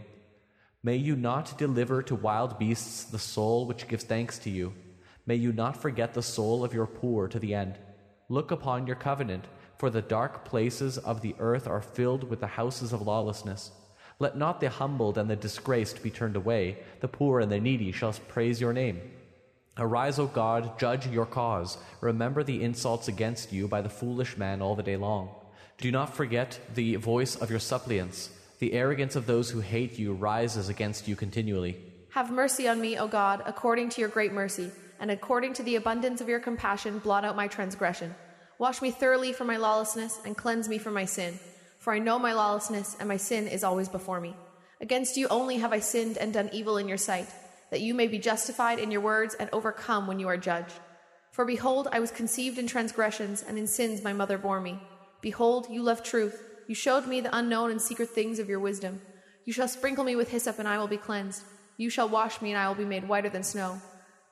May 0.82 0.96
you 0.96 1.16
not 1.16 1.58
deliver 1.58 2.02
to 2.02 2.14
wild 2.14 2.58
beasts 2.58 3.04
the 3.04 3.18
soul 3.18 3.66
which 3.66 3.88
gives 3.88 4.04
thanks 4.04 4.38
to 4.40 4.50
you. 4.50 4.74
May 5.26 5.36
you 5.36 5.52
not 5.52 5.80
forget 5.80 6.14
the 6.14 6.22
soul 6.22 6.64
of 6.64 6.74
your 6.74 6.86
poor 6.86 7.28
to 7.28 7.38
the 7.38 7.54
end. 7.54 7.78
Look 8.28 8.50
upon 8.50 8.86
your 8.86 8.96
covenant, 8.96 9.46
for 9.78 9.90
the 9.90 10.02
dark 10.02 10.44
places 10.44 10.98
of 10.98 11.20
the 11.20 11.34
earth 11.38 11.66
are 11.66 11.80
filled 11.80 12.24
with 12.24 12.40
the 12.40 12.46
houses 12.46 12.92
of 12.92 13.02
lawlessness. 13.02 13.70
Let 14.18 14.36
not 14.36 14.60
the 14.60 14.70
humbled 14.70 15.18
and 15.18 15.28
the 15.28 15.36
disgraced 15.36 16.02
be 16.02 16.10
turned 16.10 16.36
away, 16.36 16.78
the 17.00 17.08
poor 17.08 17.40
and 17.40 17.50
the 17.50 17.60
needy 17.60 17.90
shall 17.90 18.12
praise 18.12 18.60
your 18.60 18.72
name. 18.72 19.00
Arise, 19.76 20.20
O 20.20 20.26
God, 20.26 20.78
judge 20.78 21.06
your 21.08 21.26
cause. 21.26 21.78
Remember 22.00 22.44
the 22.44 22.62
insults 22.62 23.08
against 23.08 23.52
you 23.52 23.66
by 23.66 23.80
the 23.82 23.88
foolish 23.88 24.36
man 24.36 24.62
all 24.62 24.76
the 24.76 24.84
day 24.84 24.96
long. 24.96 25.30
Do 25.78 25.90
not 25.90 26.14
forget 26.14 26.60
the 26.74 26.94
voice 26.96 27.34
of 27.34 27.50
your 27.50 27.58
suppliants. 27.58 28.30
The 28.60 28.72
arrogance 28.72 29.16
of 29.16 29.26
those 29.26 29.50
who 29.50 29.60
hate 29.60 29.98
you 29.98 30.12
rises 30.12 30.68
against 30.68 31.08
you 31.08 31.16
continually. 31.16 31.76
Have 32.10 32.30
mercy 32.30 32.68
on 32.68 32.80
me, 32.80 32.96
O 32.96 33.08
God, 33.08 33.42
according 33.44 33.88
to 33.90 34.00
your 34.00 34.08
great 34.08 34.32
mercy, 34.32 34.70
and 35.00 35.10
according 35.10 35.54
to 35.54 35.62
the 35.62 35.76
abundance 35.76 36.20
of 36.20 36.28
your 36.28 36.40
compassion, 36.40 36.98
blot 36.98 37.24
out 37.24 37.36
my 37.36 37.48
transgression. 37.48 38.14
Wash 38.58 38.80
me 38.80 38.90
thoroughly 38.90 39.32
from 39.32 39.46
my 39.46 39.56
lawlessness, 39.56 40.20
and 40.24 40.36
cleanse 40.36 40.68
me 40.68 40.78
from 40.78 40.94
my 40.94 41.04
sin. 41.04 41.38
For 41.78 41.92
I 41.92 41.98
know 41.98 42.18
my 42.18 42.32
lawlessness, 42.32 42.96
and 42.98 43.08
my 43.08 43.16
sin 43.16 43.48
is 43.48 43.64
always 43.64 43.88
before 43.88 44.20
me. 44.20 44.34
Against 44.80 45.16
you 45.16 45.28
only 45.28 45.58
have 45.58 45.72
I 45.72 45.80
sinned 45.80 46.16
and 46.16 46.32
done 46.32 46.50
evil 46.52 46.78
in 46.78 46.88
your 46.88 46.96
sight, 46.96 47.28
that 47.70 47.80
you 47.80 47.94
may 47.94 48.06
be 48.06 48.18
justified 48.18 48.78
in 48.78 48.90
your 48.90 49.00
words 49.00 49.34
and 49.34 49.50
overcome 49.52 50.06
when 50.06 50.18
you 50.18 50.28
are 50.28 50.36
judged. 50.36 50.72
For 51.32 51.44
behold, 51.44 51.88
I 51.90 52.00
was 52.00 52.10
conceived 52.10 52.58
in 52.58 52.66
transgressions, 52.66 53.42
and 53.42 53.58
in 53.58 53.66
sins 53.66 54.04
my 54.04 54.12
mother 54.12 54.38
bore 54.38 54.60
me. 54.60 54.78
Behold, 55.20 55.66
you 55.68 55.82
love 55.82 56.02
truth. 56.02 56.40
You 56.68 56.74
showed 56.74 57.06
me 57.06 57.20
the 57.20 57.36
unknown 57.36 57.70
and 57.70 57.82
secret 57.82 58.10
things 58.10 58.38
of 58.38 58.48
your 58.48 58.60
wisdom. 58.60 59.00
You 59.44 59.52
shall 59.52 59.68
sprinkle 59.68 60.04
me 60.04 60.16
with 60.16 60.30
hyssop, 60.30 60.58
and 60.58 60.68
I 60.68 60.78
will 60.78 60.86
be 60.86 60.96
cleansed. 60.96 61.42
You 61.76 61.90
shall 61.90 62.08
wash 62.08 62.40
me, 62.40 62.52
and 62.52 62.58
I 62.58 62.68
will 62.68 62.76
be 62.76 62.84
made 62.84 63.08
whiter 63.08 63.28
than 63.28 63.42
snow. 63.42 63.80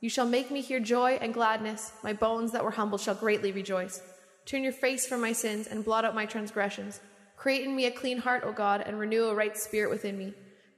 You 0.03 0.11
shall 0.11 0.27
make 0.27 0.51
me 0.51 0.61
hear 0.61 0.81
joy 0.81 1.13
and 1.21 1.33
gladness. 1.33 1.93
My 2.03 2.13
bones 2.13 2.51
that 2.51 2.65
were 2.65 2.73
humble 2.73 2.99
shall 2.99 3.15
greatly 3.15 3.53
rejoice. 3.53 4.03
Turn 4.45 4.65
your 4.65 4.73
face 4.73 5.07
from 5.07 5.21
my 5.21 5.33
sins, 5.33 5.69
and 5.69 5.85
blot 5.85 6.05
out 6.05 6.13
my 6.13 6.27
transgressions. 6.27 7.01
Create 7.37 7.65
in 7.65 7.77
me 7.77 7.87
a 7.87 7.91
clean 7.93 8.19
heart, 8.19 8.43
O 8.45 8.51
God, 8.51 8.83
and 8.85 8.99
renew 8.99 9.27
a 9.27 9.35
right 9.35 9.57
spirit 9.57 9.91
within 9.91 10.19
me. 10.19 10.35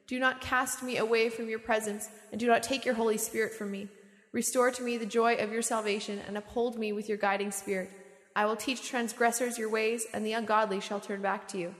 Do 0.06 0.18
not 0.18 0.42
cast 0.42 0.82
me 0.82 0.98
away 0.98 1.30
from 1.30 1.48
your 1.48 1.58
presence, 1.58 2.10
and 2.32 2.38
do 2.38 2.46
not 2.46 2.62
take 2.62 2.84
your 2.84 2.96
Holy 2.96 3.16
Spirit 3.16 3.54
from 3.54 3.70
me. 3.70 3.88
Restore 4.32 4.70
to 4.72 4.82
me 4.82 4.98
the 4.98 5.06
joy 5.06 5.36
of 5.36 5.50
your 5.50 5.62
salvation, 5.62 6.20
and 6.28 6.36
uphold 6.36 6.78
me 6.78 6.92
with 6.92 7.08
your 7.08 7.16
guiding 7.16 7.50
spirit. 7.50 7.90
I 8.36 8.44
will 8.44 8.56
teach 8.56 8.86
transgressors 8.86 9.56
your 9.56 9.70
ways, 9.70 10.06
and 10.12 10.26
the 10.26 10.34
ungodly 10.34 10.80
shall 10.80 11.00
turn 11.00 11.22
back 11.22 11.48
to 11.48 11.58
you. 11.58 11.74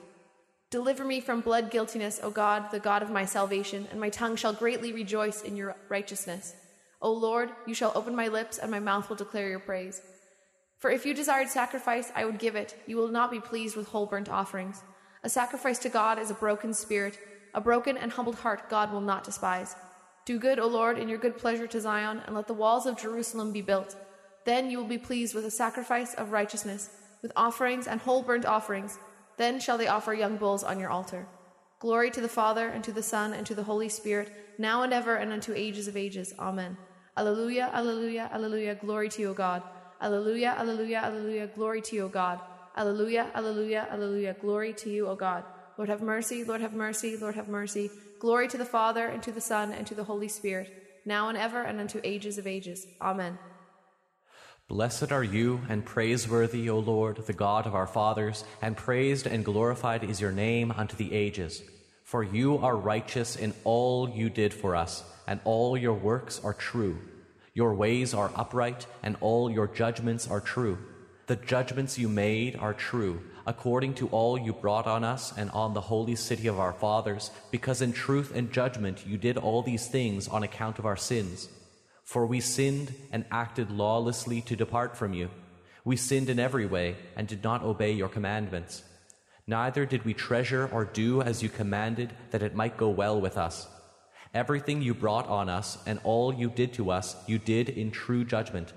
Deliver 0.71 1.05
me 1.05 1.21
from 1.21 1.43
blood 1.43 1.71
guiltiness, 1.71 2.21
O 2.23 2.31
God, 2.31 2.71
the 2.71 2.81
God 2.81 3.03
of 3.03 3.11
my 3.11 3.27
salvation, 3.27 3.87
and 3.91 4.01
my 4.01 4.09
tongue 4.09 4.37
shall 4.37 4.55
greatly 4.55 4.95
rejoice 4.95 5.43
in 5.43 5.59
your 5.59 5.77
righteousness. 5.91 6.55
O 7.05 7.13
Lord, 7.13 7.51
you 7.67 7.75
shall 7.75 7.93
open 7.95 8.17
my 8.17 8.29
lips, 8.29 8.57
and 8.57 8.71
my 8.71 8.81
mouth 8.81 9.11
will 9.11 9.17
declare 9.17 9.51
your 9.51 9.59
praise. 9.59 10.01
For 10.79 10.91
if 10.91 11.05
you 11.05 11.13
desired 11.13 11.51
sacrifice, 11.51 12.11
I 12.17 12.25
would 12.25 12.39
give 12.39 12.57
it. 12.57 12.77
You 12.87 12.97
will 12.97 13.09
not 13.09 13.31
be 13.31 13.41
pleased 13.41 13.77
with 13.77 13.89
whole 13.89 14.07
burnt 14.07 14.31
offerings. 14.31 14.83
A 15.23 15.29
sacrifice 15.29 15.79
to 15.81 15.91
God 15.91 16.19
is 16.19 16.31
a 16.31 16.35
broken 16.35 16.73
spirit. 16.73 17.19
A 17.53 17.61
broken 17.61 17.99
and 17.99 18.11
humbled 18.11 18.37
heart 18.37 18.71
God 18.71 18.91
will 18.91 19.03
not 19.03 19.23
despise. 19.23 19.77
Do 20.25 20.39
good, 20.39 20.59
O 20.59 20.67
Lord, 20.67 20.99
in 20.99 21.11
your 21.11 21.19
good 21.19 21.37
pleasure 21.37 21.67
to 21.67 21.81
Zion, 21.81 22.23
and 22.25 22.35
let 22.35 22.47
the 22.47 22.55
walls 22.55 22.87
of 22.87 22.99
Jerusalem 22.99 23.53
be 23.53 23.61
built. 23.61 23.95
Then 24.47 24.71
you 24.71 24.79
will 24.79 24.87
be 24.87 24.97
pleased 24.97 25.35
with 25.35 25.45
a 25.45 25.51
sacrifice 25.51 26.15
of 26.15 26.33
righteousness, 26.33 26.89
with 27.21 27.33
offerings 27.37 27.87
and 27.87 28.01
whole 28.01 28.23
burnt 28.23 28.47
offerings. 28.47 28.99
Then 29.37 29.61
shall 29.61 29.77
they 29.77 29.89
offer 29.89 30.15
young 30.15 30.39
bulls 30.39 30.65
on 30.65 30.81
your 30.81 30.89
altar. 30.89 31.27
Glory 31.81 32.11
to 32.13 32.23
the 32.23 32.29
Father, 32.29 32.69
and 32.69 32.83
to 32.83 32.93
the 32.93 33.03
Son, 33.03 33.35
and 33.35 33.47
to 33.47 33.55
the 33.55 33.65
Holy 33.65 33.91
Spirit, 33.91 34.33
now 34.57 34.83
and 34.83 34.95
ever, 34.95 35.17
and 35.17 35.33
unto 35.33 35.53
ages 35.53 35.87
of 35.87 35.99
ages. 35.99 36.33
Amen. 36.39 36.79
Alleluia, 37.17 37.71
alleluia, 37.73 38.29
alleluia. 38.33 38.75
Glory 38.75 39.09
to 39.09 39.23
you, 39.23 39.31
O 39.31 39.35
God. 39.35 39.63
Alleluia, 40.01 40.55
alleluia, 40.59 41.01
alleluia. 41.01 41.47
Glory 41.55 41.81
to 41.83 41.97
you, 41.97 42.05
O 42.05 42.09
God. 42.09 42.41
Alleluia, 42.77 43.31
alleluia, 43.35 43.87
alleluia. 43.91 44.35
Glory 44.41 44.73
to 44.75 44.91
you, 44.91 45.07
O 45.07 45.15
God. 45.15 45.45
Lord 45.77 45.89
have 45.89 46.03
mercy, 46.03 46.45
Lord 46.45 46.61
have 46.61 46.73
mercy, 46.73 47.17
Lord 47.17 47.35
have 47.35 47.49
mercy. 47.49 47.91
Glory 48.19 48.49
to 48.49 48.59
the 48.59 48.65
Father, 48.65 49.07
and 49.07 49.23
to 49.23 49.33
the 49.33 49.41
Son, 49.41 49.73
and 49.73 49.87
to 49.87 49.95
the 49.95 50.05
Holy 50.05 50.29
Spirit, 50.29 50.73
now 51.05 51.29
and 51.29 51.39
ever, 51.39 51.63
and 51.63 51.81
unto 51.81 52.01
ages 52.05 52.39
of 52.39 52.47
ages. 52.47 52.87
Amen. 53.01 53.39
Blessed 54.67 55.13
are 55.13 55.25
you, 55.25 55.61
and 55.69 55.85
praiseworthy, 55.85 56.71
O 56.71 56.79
Lord, 56.79 57.17
the 57.27 57.33
God 57.33 57.67
of 57.67 57.75
our 57.75 57.87
fathers, 57.87 58.45
and 58.63 58.77
praised 58.77 59.27
and 59.27 59.45
glorified 59.45 60.03
is 60.05 60.21
your 60.21 60.33
name 60.33 60.73
unto 60.73 60.97
the 60.97 61.13
ages. 61.13 61.63
For 62.03 62.23
you 62.23 62.59
are 62.59 62.77
righteous 62.77 63.37
in 63.37 63.53
all 63.65 64.09
you 64.09 64.31
did 64.31 64.55
for 64.55 64.75
us, 64.75 65.05
and 65.27 65.41
all 65.45 65.77
your 65.77 65.95
works 65.95 66.41
are 66.45 66.55
true. 66.55 66.99
Your 67.55 67.75
ways 67.75 68.15
are 68.15 68.33
upright, 68.35 68.87
and 69.03 69.17
all 69.21 69.51
your 69.51 69.69
judgments 69.69 70.29
are 70.29 70.41
true. 70.41 70.79
The 71.27 71.37
judgments 71.37 71.99
you 71.99 72.09
made 72.09 72.57
are 72.57 72.75
true, 72.75 73.23
according 73.47 73.95
to 73.95 74.09
all 74.09 74.39
you 74.39 74.53
brought 74.53 74.87
on 74.87 75.05
us 75.05 75.33
and 75.37 75.51
on 75.53 75.73
the 75.73 75.81
holy 75.81 76.17
city 76.17 76.49
of 76.49 76.59
our 76.59 76.73
fathers, 76.73 77.31
because 77.51 77.81
in 77.81 77.93
truth 77.93 78.33
and 78.35 78.53
judgment 78.53 79.07
you 79.07 79.17
did 79.17 79.39
all 79.39 79.63
these 79.63 79.87
things 79.87 80.29
on 80.29 80.43
account 80.43 80.79
of 80.79 80.85
our 80.85 80.97
sins. 80.97 81.49
For 82.03 82.27
we 82.27 82.41
sinned 82.41 82.95
and 83.11 83.25
acted 83.31 83.71
lawlessly 83.71 84.43
to 84.43 84.57
depart 84.57 84.97
from 84.97 85.15
you. 85.15 85.31
We 85.85 85.97
sinned 85.97 86.29
in 86.29 86.39
every 86.39 86.67
way 86.67 86.97
and 87.17 87.27
did 87.27 87.43
not 87.43 87.63
obey 87.63 87.93
your 87.93 88.09
commandments. 88.09 88.83
Neither 89.47 89.87
did 89.87 90.05
we 90.05 90.15
treasure 90.15 90.69
or 90.73 90.85
do 90.85 91.23
as 91.23 91.43
you 91.43 91.49
commanded 91.49 92.13
that 92.31 92.43
it 92.43 92.55
might 92.55 92.77
go 92.77 92.89
well 92.89 93.21
with 93.21 93.37
us. 93.37 93.69
Everything 94.35 94.83
you 94.83 94.93
brought 94.93 95.29
on 95.29 95.49
us 95.49 95.79
and 95.87 96.01
all 96.05 96.35
you 96.35 96.51
did 96.51 96.75
to 96.75 96.91
us, 96.91 97.17
you 97.27 97.39
did 97.39 97.69
in 97.69 97.91
true 97.91 98.25
judgment. 98.25 98.73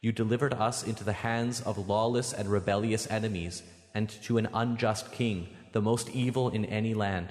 You 0.00 0.10
delivered 0.10 0.54
us 0.54 0.82
into 0.82 1.04
the 1.04 1.12
hands 1.12 1.60
of 1.60 1.88
lawless 1.88 2.32
and 2.32 2.48
rebellious 2.48 3.06
enemies 3.10 3.62
and 3.94 4.08
to 4.24 4.38
an 4.38 4.48
unjust 4.52 5.12
king, 5.12 5.48
the 5.72 5.82
most 5.82 6.10
evil 6.10 6.48
in 6.48 6.64
any 6.64 6.94
land. 6.94 7.28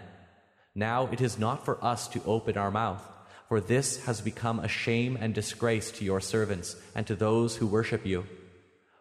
Now 0.73 1.09
it 1.11 1.19
is 1.19 1.37
not 1.37 1.65
for 1.65 1.83
us 1.83 2.07
to 2.09 2.21
open 2.25 2.57
our 2.57 2.71
mouth 2.71 3.03
for 3.47 3.61
this 3.61 4.03
has 4.05 4.21
become 4.21 4.59
a 4.59 4.67
shame 4.67 5.17
and 5.19 5.33
disgrace 5.33 5.91
to 5.91 6.05
your 6.05 6.19
servants 6.19 6.75
and 6.95 7.05
to 7.07 7.15
those 7.15 7.57
who 7.57 7.67
worship 7.67 8.05
you. 8.05 8.25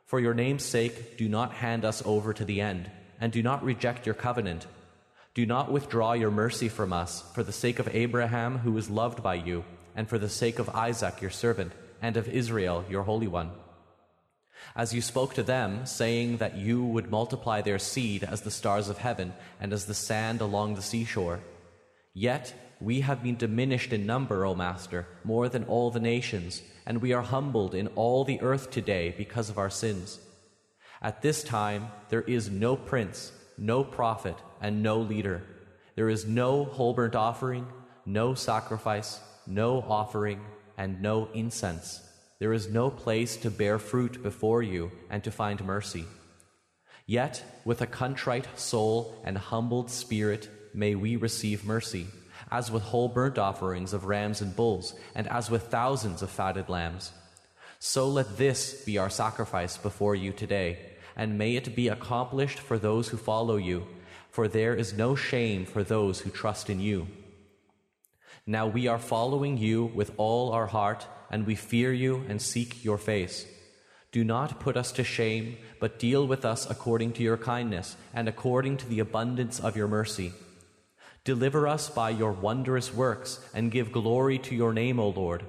For 0.04 0.20
your 0.20 0.34
name's 0.34 0.64
sake, 0.64 1.16
do 1.16 1.28
not 1.28 1.52
hand 1.52 1.84
us 1.84 2.02
over 2.04 2.34
to 2.34 2.44
the 2.44 2.60
end, 2.60 2.90
and 3.20 3.32
do 3.32 3.42
not 3.42 3.64
reject 3.64 4.04
your 4.04 4.14
covenant. 4.14 4.66
Do 5.34 5.44
not 5.44 5.72
withdraw 5.72 6.12
your 6.12 6.30
mercy 6.30 6.68
from 6.68 6.92
us, 6.92 7.24
for 7.34 7.42
the 7.42 7.52
sake 7.52 7.80
of 7.80 7.92
Abraham, 7.92 8.58
who 8.58 8.78
is 8.78 8.88
loved 8.88 9.20
by 9.20 9.34
you, 9.34 9.64
and 9.96 10.08
for 10.08 10.16
the 10.16 10.28
sake 10.28 10.60
of 10.60 10.68
Isaac, 10.68 11.20
your 11.20 11.32
servant, 11.32 11.72
and 12.00 12.16
of 12.16 12.28
Israel, 12.28 12.84
your 12.88 13.02
Holy 13.02 13.26
One. 13.26 13.50
As 14.76 14.94
you 14.94 15.02
spoke 15.02 15.34
to 15.34 15.42
them, 15.42 15.86
saying 15.86 16.36
that 16.36 16.56
you 16.56 16.84
would 16.84 17.10
multiply 17.10 17.62
their 17.62 17.80
seed 17.80 18.22
as 18.22 18.42
the 18.42 18.50
stars 18.52 18.88
of 18.88 18.98
heaven 18.98 19.32
and 19.60 19.72
as 19.72 19.86
the 19.86 19.94
sand 19.94 20.40
along 20.40 20.76
the 20.76 20.82
seashore. 20.82 21.40
Yet 22.12 22.54
we 22.80 23.00
have 23.00 23.22
been 23.22 23.36
diminished 23.36 23.92
in 23.92 24.06
number, 24.06 24.44
O 24.44 24.54
Master, 24.54 25.06
more 25.24 25.48
than 25.48 25.64
all 25.64 25.90
the 25.90 25.98
nations, 25.98 26.62
and 26.86 27.02
we 27.02 27.12
are 27.12 27.22
humbled 27.22 27.74
in 27.74 27.88
all 27.88 28.24
the 28.24 28.40
earth 28.40 28.70
today 28.70 29.12
because 29.18 29.50
of 29.50 29.58
our 29.58 29.70
sins. 29.70 30.20
At 31.02 31.22
this 31.22 31.42
time, 31.42 31.88
there 32.08 32.22
is 32.22 32.50
no 32.50 32.76
prince, 32.76 33.32
no 33.56 33.84
prophet, 33.84 34.36
and 34.60 34.82
no 34.82 34.98
leader. 34.98 35.42
There 35.96 36.08
is 36.08 36.26
no 36.26 36.64
whole 36.64 36.94
burnt 36.94 37.14
offering, 37.14 37.66
no 38.04 38.34
sacrifice, 38.34 39.20
no 39.46 39.80
offering, 39.80 40.40
and 40.76 41.00
no 41.00 41.28
incense. 41.34 42.00
There 42.38 42.52
is 42.52 42.68
no 42.68 42.90
place 42.90 43.36
to 43.38 43.50
bear 43.50 43.78
fruit 43.78 44.22
before 44.22 44.62
you 44.62 44.90
and 45.08 45.22
to 45.24 45.30
find 45.30 45.64
mercy. 45.64 46.04
Yet, 47.06 47.44
with 47.64 47.80
a 47.80 47.86
contrite 47.86 48.48
soul 48.58 49.14
and 49.24 49.38
humbled 49.38 49.90
spirit, 49.90 50.48
may 50.74 50.94
we 50.94 51.16
receive 51.16 51.64
mercy 51.64 52.06
as 52.50 52.70
with 52.70 52.82
whole 52.82 53.08
burnt 53.08 53.38
offerings 53.38 53.92
of 53.92 54.04
rams 54.04 54.40
and 54.40 54.54
bulls, 54.54 54.94
and 55.14 55.26
as 55.28 55.50
with 55.50 55.64
thousands 55.64 56.22
of 56.22 56.30
fatted 56.30 56.68
lambs. 56.68 57.12
So 57.78 58.08
let 58.08 58.36
this 58.36 58.84
be 58.84 58.98
our 58.98 59.10
sacrifice 59.10 59.76
before 59.76 60.14
you 60.14 60.32
today, 60.32 60.78
and 61.16 61.38
may 61.38 61.56
it 61.56 61.74
be 61.74 61.88
accomplished 61.88 62.58
for 62.58 62.78
those 62.78 63.08
who 63.08 63.16
follow 63.16 63.56
you, 63.56 63.86
for 64.30 64.48
there 64.48 64.74
is 64.74 64.92
no 64.92 65.14
shame 65.14 65.64
for 65.64 65.82
those 65.82 66.20
who 66.20 66.30
trust 66.30 66.68
in 66.68 66.80
you. 66.80 67.06
Now 68.46 68.66
we 68.66 68.86
are 68.88 68.98
following 68.98 69.56
you 69.56 69.84
with 69.84 70.12
all 70.16 70.52
our 70.52 70.66
heart, 70.66 71.06
and 71.30 71.46
we 71.46 71.54
fear 71.54 71.92
you 71.92 72.24
and 72.28 72.42
seek 72.42 72.84
your 72.84 72.98
face. 72.98 73.46
Do 74.12 74.22
not 74.22 74.60
put 74.60 74.76
us 74.76 74.92
to 74.92 75.02
shame, 75.02 75.56
but 75.80 75.98
deal 75.98 76.26
with 76.26 76.44
us 76.44 76.68
according 76.70 77.14
to 77.14 77.22
your 77.22 77.36
kindness 77.36 77.96
and 78.12 78.28
according 78.28 78.76
to 78.78 78.88
the 78.88 79.00
abundance 79.00 79.58
of 79.58 79.76
your 79.76 79.88
mercy. 79.88 80.32
Deliver 81.24 81.66
us 81.66 81.88
by 81.88 82.10
your 82.10 82.32
wondrous 82.32 82.92
works, 82.92 83.40
and 83.54 83.70
give 83.70 83.90
glory 83.90 84.38
to 84.38 84.54
your 84.54 84.74
name, 84.74 85.00
O 85.00 85.08
Lord. 85.08 85.44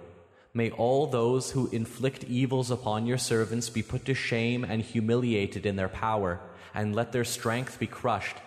May 0.57 0.71
all 0.71 1.05
those 1.05 1.51
who 1.51 1.67
inflict 1.73 2.23
evils 2.23 2.71
upon 2.71 3.05
your 3.05 3.17
servants 3.17 3.69
be 3.69 3.83
put 3.83 4.05
to 4.05 4.13
shame 4.13 4.63
and 4.63 4.81
humiliated 4.81 5.65
in 5.65 5.75
their 5.75 5.89
power, 5.89 6.39
and 6.73 6.95
let 6.95 7.11
their 7.11 7.25
strength 7.25 7.77
be 7.77 7.87
crushed. 7.87 8.37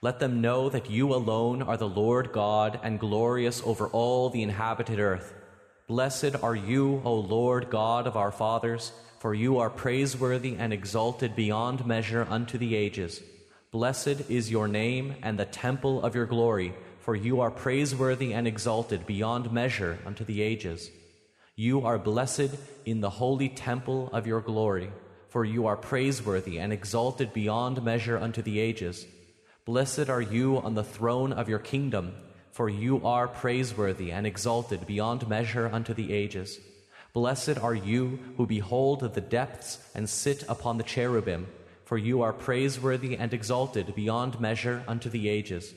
Let 0.00 0.18
them 0.18 0.40
know 0.40 0.70
that 0.70 0.90
you 0.90 1.12
alone 1.12 1.60
are 1.60 1.76
the 1.76 1.86
Lord 1.86 2.32
God 2.32 2.80
and 2.82 2.98
glorious 2.98 3.60
over 3.66 3.86
all 3.88 4.30
the 4.30 4.42
inhabited 4.42 4.98
earth. 4.98 5.34
Blessed 5.86 6.36
are 6.42 6.56
you, 6.56 7.02
O 7.04 7.16
Lord 7.16 7.68
God 7.68 8.06
of 8.06 8.16
our 8.16 8.32
fathers, 8.32 8.92
for 9.18 9.34
you 9.34 9.58
are 9.58 9.68
praiseworthy 9.68 10.56
and 10.56 10.72
exalted 10.72 11.36
beyond 11.36 11.84
measure 11.84 12.26
unto 12.30 12.56
the 12.56 12.74
ages. 12.74 13.22
Blessed 13.72 14.30
is 14.30 14.50
your 14.50 14.68
name 14.68 15.16
and 15.22 15.38
the 15.38 15.44
temple 15.44 16.02
of 16.02 16.14
your 16.14 16.26
glory, 16.26 16.74
for 17.00 17.14
you 17.14 17.42
are 17.42 17.50
praiseworthy 17.50 18.32
and 18.32 18.48
exalted 18.48 19.04
beyond 19.04 19.52
measure 19.52 19.98
unto 20.06 20.24
the 20.24 20.40
ages. 20.40 20.90
You 21.54 21.84
are 21.86 21.98
blessed 21.98 22.50
in 22.84 23.00
the 23.00 23.10
holy 23.10 23.48
temple 23.48 24.10
of 24.12 24.26
your 24.26 24.40
glory, 24.40 24.90
for 25.28 25.44
you 25.44 25.66
are 25.66 25.76
praiseworthy 25.76 26.58
and 26.58 26.72
exalted 26.72 27.32
beyond 27.32 27.82
measure 27.82 28.18
unto 28.18 28.42
the 28.42 28.58
ages. 28.58 29.06
Blessed 29.64 30.08
are 30.08 30.20
you 30.20 30.58
on 30.58 30.74
the 30.74 30.84
throne 30.84 31.32
of 31.32 31.48
your 31.48 31.58
kingdom, 31.58 32.14
for 32.50 32.68
you 32.68 33.06
are 33.06 33.28
praiseworthy 33.28 34.12
and 34.12 34.26
exalted 34.26 34.86
beyond 34.86 35.28
measure 35.28 35.70
unto 35.72 35.94
the 35.94 36.12
ages. 36.12 36.58
Blessed 37.12 37.58
are 37.58 37.74
you 37.74 38.18
who 38.36 38.46
behold 38.46 39.00
the 39.14 39.20
depths 39.20 39.78
and 39.94 40.08
sit 40.08 40.44
upon 40.48 40.78
the 40.78 40.84
cherubim 40.84 41.46
for 41.92 41.98
you 41.98 42.22
are 42.22 42.32
praiseworthy 42.32 43.18
and 43.18 43.34
exalted 43.34 43.94
beyond 43.94 44.40
measure 44.40 44.82
unto 44.88 45.10
the 45.10 45.28
ages. 45.28 45.74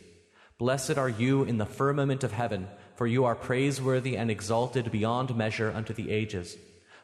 Blessed 0.57 0.97
are 0.97 1.09
you 1.09 1.43
in 1.43 1.57
the 1.57 1.65
firmament 1.65 2.23
of 2.23 2.31
heaven, 2.31 2.69
for 2.95 3.07
you 3.07 3.25
are 3.25 3.35
praiseworthy 3.35 4.17
and 4.17 4.31
exalted 4.31 4.91
beyond 4.91 5.35
measure 5.35 5.71
unto 5.75 5.93
the 5.93 6.11
ages. 6.11 6.57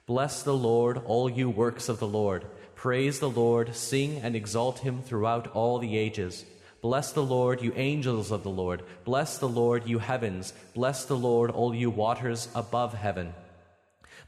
Bless 0.05 0.43
the 0.43 0.55
Lord, 0.55 1.01
all 1.05 1.29
you 1.29 1.49
works 1.49 1.89
of 1.89 1.99
the 1.99 2.07
Lord. 2.07 2.45
Praise 2.75 3.19
the 3.19 3.29
Lord, 3.29 3.75
sing 3.75 4.17
and 4.23 4.35
exalt 4.35 4.79
him 4.79 5.01
throughout 5.01 5.47
all 5.53 5.79
the 5.79 5.97
ages. 5.97 6.45
Bless 6.81 7.11
the 7.11 7.23
Lord, 7.23 7.61
you 7.61 7.73
angels 7.75 8.31
of 8.31 8.41
the 8.41 8.49
Lord. 8.49 8.81
Bless 9.05 9.37
the 9.37 9.47
Lord, 9.47 9.85
you 9.85 9.99
heavens. 9.99 10.53
Bless 10.73 11.05
the 11.05 11.17
Lord, 11.17 11.51
all 11.51 11.75
you 11.75 11.91
waters 11.91 12.49
above 12.55 12.95
heaven. 12.95 13.35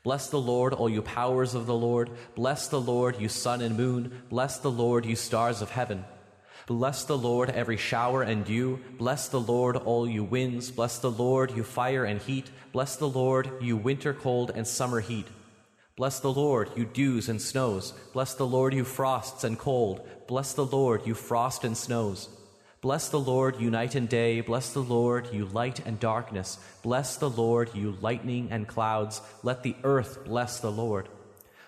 Bless 0.04 0.28
the 0.28 0.40
Lord, 0.40 0.74
all 0.74 0.90
you 0.90 1.02
powers 1.02 1.56
of 1.56 1.66
the 1.66 1.74
Lord. 1.74 2.12
Bless 2.36 2.68
the 2.68 2.82
Lord, 2.82 3.20
you 3.20 3.30
sun 3.30 3.62
and 3.62 3.76
moon. 3.76 4.22
Bless 4.30 4.60
the 4.60 4.70
Lord, 4.72 5.06
you 5.06 5.16
stars 5.16 5.62
of 5.62 5.72
heaven. 5.72 6.06
Bless 6.66 7.04
the 7.04 7.18
Lord, 7.18 7.50
every 7.50 7.78
shower 7.78 8.24
and 8.24 8.46
dew. 8.46 8.80
Bless 8.98 9.28
the 9.28 9.40
Lord, 9.40 9.76
all 9.76 10.08
you 10.08 10.24
winds. 10.24 10.72
Bless 10.72 10.98
the 11.00 11.12
Lord, 11.12 11.52
you 11.52 11.64
fire 11.64 12.06
and 12.06 12.22
heat. 12.22 12.50
Bless 12.72 12.96
the 12.96 13.10
Lord, 13.10 13.52
you 13.62 13.76
winter 13.76 14.14
cold 14.14 14.52
and 14.56 14.66
summer 14.66 15.02
heat. 15.02 15.28
Bless 15.96 16.20
the 16.22 16.32
Lord, 16.32 16.70
you 16.76 16.86
dews 16.86 17.30
and 17.30 17.42
snows. 17.42 17.94
Bless 18.14 18.34
the 18.34 18.48
Lord, 18.48 18.74
you 18.74 18.84
frosts 18.84 19.44
and 19.44 19.60
cold. 19.60 20.08
Bless 20.28 20.54
the 20.54 20.66
Lord, 20.66 21.06
you 21.06 21.14
frost 21.14 21.64
and 21.64 21.78
snows. 21.78 22.30
Bless 22.82 23.10
the 23.10 23.20
Lord, 23.20 23.62
you 23.62 23.70
night 23.70 23.96
and 23.96 24.10
day. 24.10 24.42
Bless 24.42 24.74
the 24.74 24.82
Lord, 24.82 25.30
you 25.32 25.46
light 25.46 25.86
and 25.86 26.00
darkness. 26.00 26.58
Bless 26.82 27.18
the 27.18 27.30
Lord, 27.30 27.70
you 27.74 27.98
lightning 28.02 28.48
and 28.52 28.68
clouds. 28.68 29.22
Let 29.44 29.64
the 29.64 29.76
earth 29.84 30.26
bless 30.26 30.60
the 30.60 30.72
Lord. 30.72 31.10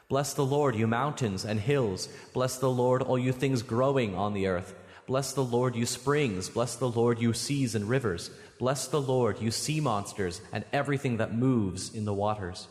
Bless 0.08 0.34
the 0.34 0.46
Lord, 0.46 0.76
you 0.76 0.88
mountains 0.88 1.46
and 1.46 1.60
hills. 1.60 2.10
Bless 2.34 2.58
the 2.58 2.70
Lord, 2.70 3.02
all 3.02 3.18
you 3.18 3.32
things 3.32 3.62
growing 3.62 4.16
on 4.16 4.34
the 4.34 4.48
earth. 4.48 4.74
Bless 5.08 5.34
the 5.34 5.44
Lord, 5.44 5.76
you 5.76 5.86
springs. 5.86 6.50
Bless 6.50 6.76
the 6.76 6.90
Lord, 6.90 7.20
you 7.20 7.34
seas 7.34 7.76
and 7.76 7.88
rivers. 7.88 8.32
Bless 8.58 8.88
the 8.88 9.02
Lord, 9.02 9.40
you 9.40 9.52
sea 9.52 9.80
monsters 9.80 10.42
and 10.52 10.66
everything 10.74 11.18
that 11.18 11.36
moves 11.36 11.94
in 11.94 12.06
the 12.06 12.14
waters. 12.14 12.68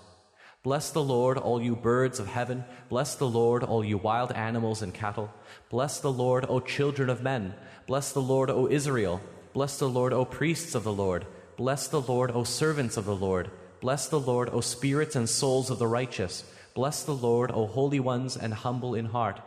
Bless 0.64 0.90
the 0.90 1.02
Lord, 1.02 1.36
all 1.36 1.60
you 1.60 1.76
birds 1.76 2.18
of 2.18 2.26
heaven. 2.26 2.64
Bless 2.88 3.16
the 3.16 3.28
Lord, 3.28 3.62
all 3.62 3.84
you 3.84 3.98
wild 3.98 4.32
animals 4.32 4.80
and 4.80 4.94
cattle. 4.94 5.30
Bless 5.68 6.00
the 6.00 6.10
Lord, 6.10 6.46
O 6.48 6.58
children 6.58 7.10
of 7.10 7.22
men. 7.22 7.54
Bless 7.86 8.12
the 8.12 8.22
Lord, 8.22 8.48
O 8.50 8.66
Israel. 8.66 9.20
Bless 9.52 9.78
the 9.78 9.88
Lord, 9.88 10.14
O 10.14 10.24
priests 10.24 10.74
of 10.74 10.82
the 10.82 10.92
Lord. 10.92 11.26
Bless 11.58 11.86
the 11.86 12.00
Lord, 12.00 12.30
O 12.30 12.44
servants 12.44 12.96
of 12.96 13.04
the 13.04 13.14
Lord. 13.14 13.50
Bless 13.80 14.08
the 14.08 14.18
Lord, 14.18 14.48
O 14.52 14.60
spirits 14.62 15.14
and 15.14 15.28
souls 15.28 15.68
of 15.68 15.78
the 15.78 15.86
righteous. 15.86 16.44
Bless 16.72 17.04
the 17.04 17.14
Lord, 17.14 17.52
O 17.52 17.66
holy 17.66 18.00
ones 18.00 18.36
and 18.36 18.54
humble 18.54 18.94
in 18.94 19.04
heart. 19.04 19.40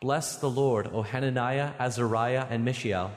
Bless 0.00 0.36
the 0.36 0.50
Lord, 0.50 0.88
O 0.92 1.02
Hananiah, 1.02 1.72
Azariah, 1.78 2.46
and 2.48 2.64
Mishael. 2.64 3.12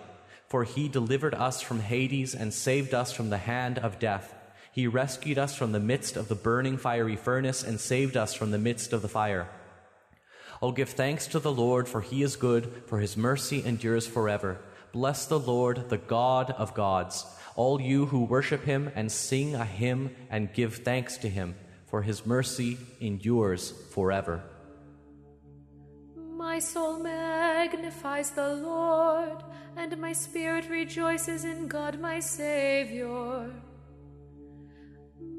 For 0.48 0.64
he 0.64 0.90
delivered 0.90 1.34
us 1.34 1.62
from 1.62 1.80
Hades 1.80 2.36
and 2.36 2.54
saved 2.54 2.94
us 2.94 3.12
from 3.12 3.30
the 3.30 3.38
hand 3.38 3.80
of 3.80 4.00
death. 4.00 4.36
He 4.72 4.88
rescued 4.88 5.38
us 5.38 5.56
from 5.56 5.72
the 5.72 5.80
midst 5.80 6.18
of 6.18 6.28
the 6.28 6.36
burning 6.36 6.78
fiery 6.78 7.16
furnace 7.16 7.64
and 7.64 7.80
saved 7.80 8.18
us 8.18 8.34
from 8.34 8.52
the 8.52 8.58
midst 8.58 8.94
of 8.94 9.02
the 9.02 9.08
fire. 9.08 9.50
Oh, 10.62 10.72
give 10.72 10.90
thanks 10.90 11.28
to 11.28 11.40
the 11.40 11.52
Lord, 11.52 11.88
for 11.88 12.02
he 12.02 12.22
is 12.22 12.36
good, 12.36 12.84
for 12.86 13.00
his 13.00 13.18
mercy 13.18 13.64
endures 13.66 14.08
forever. 14.08 14.60
Bless 14.92 15.26
the 15.26 15.40
Lord, 15.40 15.90
the 15.90 15.98
God 15.98 16.52
of 16.52 16.74
gods, 16.74 17.26
all 17.56 17.82
you 17.82 18.08
who 18.08 18.26
worship 18.26 18.64
him 18.66 18.92
and 18.94 19.12
sing 19.12 19.56
a 19.56 19.66
hymn 19.66 20.16
and 20.30 20.54
give 20.54 20.76
thanks 20.78 21.18
to 21.18 21.30
him, 21.30 21.56
for 21.88 22.02
his 22.02 22.26
mercy 22.26 22.78
endures 23.00 23.72
forever. 23.92 24.44
My 26.52 26.60
soul 26.60 27.00
magnifies 27.00 28.32
the 28.32 28.54
Lord, 28.56 29.42
and 29.78 29.98
my 29.98 30.12
spirit 30.12 30.70
rejoices 30.70 31.46
in 31.46 31.70
God 31.70 31.98
my 31.98 32.20
Savior. 32.20 33.50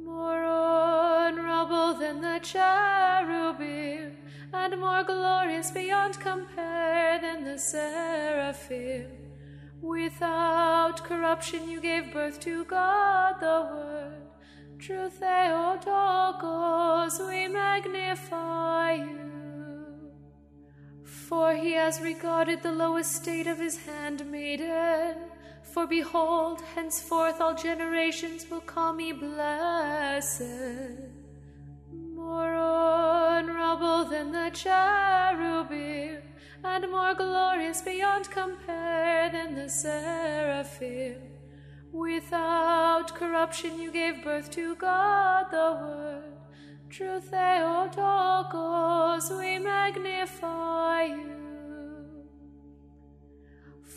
More 0.02 0.42
honorable 0.42 1.92
than 1.92 2.22
the 2.22 2.38
cherubim 2.42 4.16
and 4.54 4.80
more 4.80 5.04
glorious 5.04 5.70
beyond 5.70 6.18
compare 6.18 7.20
than 7.20 7.44
the 7.44 7.58
seraphim. 7.58 9.10
Without 9.82 11.04
corruption, 11.04 11.68
you 11.68 11.82
gave 11.82 12.10
birth 12.10 12.40
to 12.40 12.64
God 12.64 13.38
the 13.38 13.68
Word. 13.70 14.22
True 14.78 15.10
Theotokos, 15.10 15.60
we 17.28 17.48
magnify 17.48 18.94
you. 18.94 19.21
For 21.28 21.54
he 21.54 21.72
has 21.72 22.00
regarded 22.00 22.62
the 22.62 22.72
low 22.72 22.96
estate 22.96 23.46
of 23.46 23.58
his 23.58 23.78
handmaiden. 23.78 25.16
For 25.62 25.86
behold, 25.86 26.60
henceforth 26.74 27.40
all 27.40 27.54
generations 27.54 28.46
will 28.50 28.60
call 28.60 28.92
me 28.92 29.12
blessed 29.12 30.42
more 32.22 32.54
honorable 32.54 34.04
than 34.04 34.32
the 34.32 34.50
cherubim, 34.52 36.22
and 36.64 36.90
more 36.90 37.14
glorious 37.14 37.82
beyond 37.82 38.30
compare 38.30 39.28
than 39.30 39.54
the 39.54 39.68
seraphim. 39.68 41.16
Without 41.92 43.14
corruption, 43.14 43.80
you 43.80 43.90
gave 43.90 44.24
birth 44.24 44.50
to 44.52 44.74
God 44.76 45.50
the 45.50 45.78
Word. 45.82 46.41
True 46.92 47.20
Theotokos, 47.20 49.30
we 49.30 49.58
magnify 49.58 51.04
you. 51.04 52.24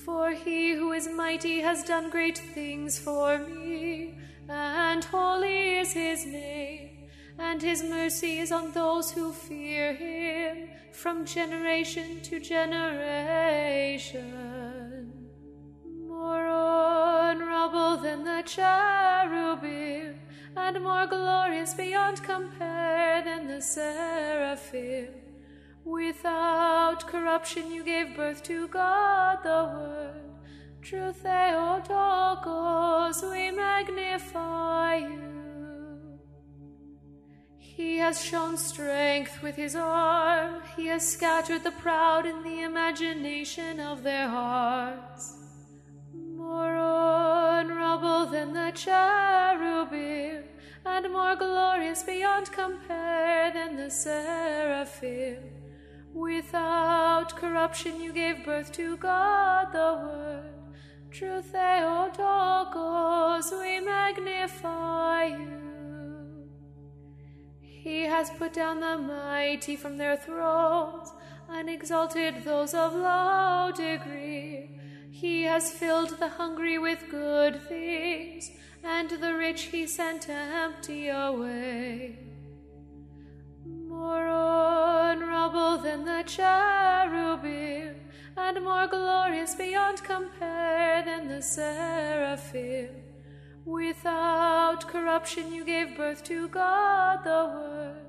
For 0.06 0.32
he 0.32 0.74
who 0.74 0.94
is 0.94 1.08
mighty 1.08 1.62
has 1.62 1.84
done 1.84 2.10
great 2.10 2.38
things 2.38 2.98
for 2.98 3.38
me, 3.38 4.18
and 4.50 5.04
holy 5.04 5.78
is 5.78 5.94
his 5.94 6.26
name 6.26 6.96
and 7.38 7.62
his 7.62 7.84
mercy 7.84 8.40
is 8.40 8.52
on 8.52 8.72
those 8.72 9.12
who 9.12 9.32
fear 9.32 9.94
him 9.94 10.68
from 10.92 11.24
generation 11.26 12.20
to 12.22 12.40
generation. 12.40 14.24
More 16.08 16.48
honorable 16.48 17.98
than 17.98 18.24
the 18.24 18.42
cherubim, 18.46 20.15
and 20.56 20.84
more 20.84 21.08
glorious 21.08 21.74
beyond 21.74 22.24
compare 22.24 23.24
than 23.24 23.48
the 23.48 23.62
seraphim. 23.62 25.10
Without 25.84 27.08
corruption, 27.08 27.72
you 27.72 27.84
gave 27.84 28.16
birth 28.16 28.44
to 28.44 28.68
God 28.70 29.40
the 29.44 29.70
Word. 29.74 30.22
True 30.82 31.12
Theotokos, 31.12 33.24
we 33.24 33.52
magnify 33.52 34.98
you. 34.98 35.22
He 37.58 37.98
has 37.98 38.24
shown 38.24 38.56
strength 38.56 39.42
with 39.44 39.56
his 39.56 39.76
arm. 39.76 40.62
He 40.78 40.88
has 40.88 41.06
scattered 41.06 41.64
the 41.64 41.72
proud 41.72 42.26
in 42.26 42.42
the 42.42 42.62
imagination 42.62 43.80
of 43.80 44.02
their 44.02 44.30
hearts. 44.30 45.36
More 46.14 46.78
honorable 46.78 48.28
than 48.28 48.54
the 48.54 48.72
cherubim, 48.74 50.44
and 50.86 51.12
more 51.12 51.36
glorious 51.36 52.04
beyond 52.04 52.52
compare 52.52 53.52
than 53.52 53.76
the 53.76 53.90
seraphim. 53.90 55.40
Without 56.14 57.36
corruption, 57.36 58.00
you 58.00 58.14
gave 58.14 58.46
birth 58.46 58.72
to 58.74 58.96
God 58.98 59.74
the 59.74 60.00
Word. 60.06 60.54
True 61.12 61.42
Theotokos, 61.42 63.52
we 63.52 63.80
magnify 63.80 65.26
you. 65.26 66.50
He 67.62 68.04
has 68.04 68.30
put 68.32 68.54
down 68.54 68.80
the 68.80 68.98
mighty 68.98 69.76
from 69.76 69.98
their 69.98 70.18
thrones 70.18 71.12
and 71.50 71.70
exalted 71.70 72.44
those 72.44 72.74
of 72.74 72.94
low 72.94 73.72
degree. 73.76 74.70
He 75.12 75.44
has 75.44 75.72
filled 75.72 76.20
the 76.20 76.30
hungry 76.30 76.78
with 76.78 77.10
good 77.10 77.62
things, 77.70 78.52
and 78.86 79.10
the 79.10 79.34
rich 79.34 79.64
he 79.64 79.88
sent 79.88 80.30
empty 80.30 81.10
away. 81.10 82.20
More 83.66 84.28
honorable 84.28 85.80
than 85.80 86.06
the 86.06 86.22
cherubim, 86.26 87.96
and 88.38 88.64
more 88.64 88.88
glorious 88.88 89.56
beyond 89.56 90.04
compare 90.04 91.02
than 91.04 91.28
the 91.28 91.42
seraphim. 91.42 92.90
Without 93.66 94.88
corruption, 94.88 95.52
you 95.52 95.66
gave 95.66 95.98
birth 95.98 96.24
to 96.26 96.48
God 96.50 97.24
the 97.24 97.52
Word. 97.56 98.06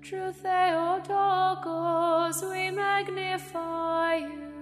True 0.00 0.32
Theotokos, 0.32 2.42
we 2.42 2.70
magnify 2.70 4.14
you. 4.16 4.53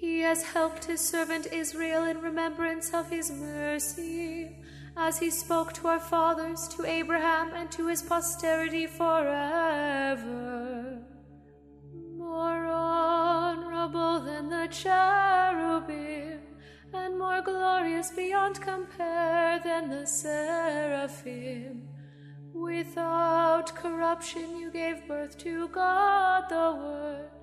He 0.00 0.20
has 0.20 0.44
helped 0.44 0.84
his 0.84 1.00
servant 1.00 1.48
Israel 1.52 2.04
in 2.04 2.20
remembrance 2.20 2.94
of 2.94 3.10
his 3.10 3.32
mercy, 3.32 4.56
as 4.96 5.18
he 5.18 5.28
spoke 5.28 5.72
to 5.72 5.88
our 5.88 5.98
fathers, 5.98 6.68
to 6.68 6.84
Abraham, 6.84 7.50
and 7.52 7.68
to 7.72 7.88
his 7.88 8.00
posterity 8.00 8.86
forever. 8.86 9.38
More 12.16 12.66
honorable 12.66 14.20
than 14.20 14.48
the 14.48 14.68
cherubim 14.70 16.42
and 16.94 17.18
more 17.18 17.42
glorious 17.42 18.12
beyond 18.12 18.60
compare 18.60 19.58
than 19.64 19.90
the 19.90 20.06
seraphim. 20.06 21.88
Without 22.52 23.74
corruption, 23.74 24.56
you 24.58 24.70
gave 24.70 25.08
birth 25.08 25.36
to 25.38 25.66
God 25.68 26.48
the 26.48 26.76
Word. 26.80 27.37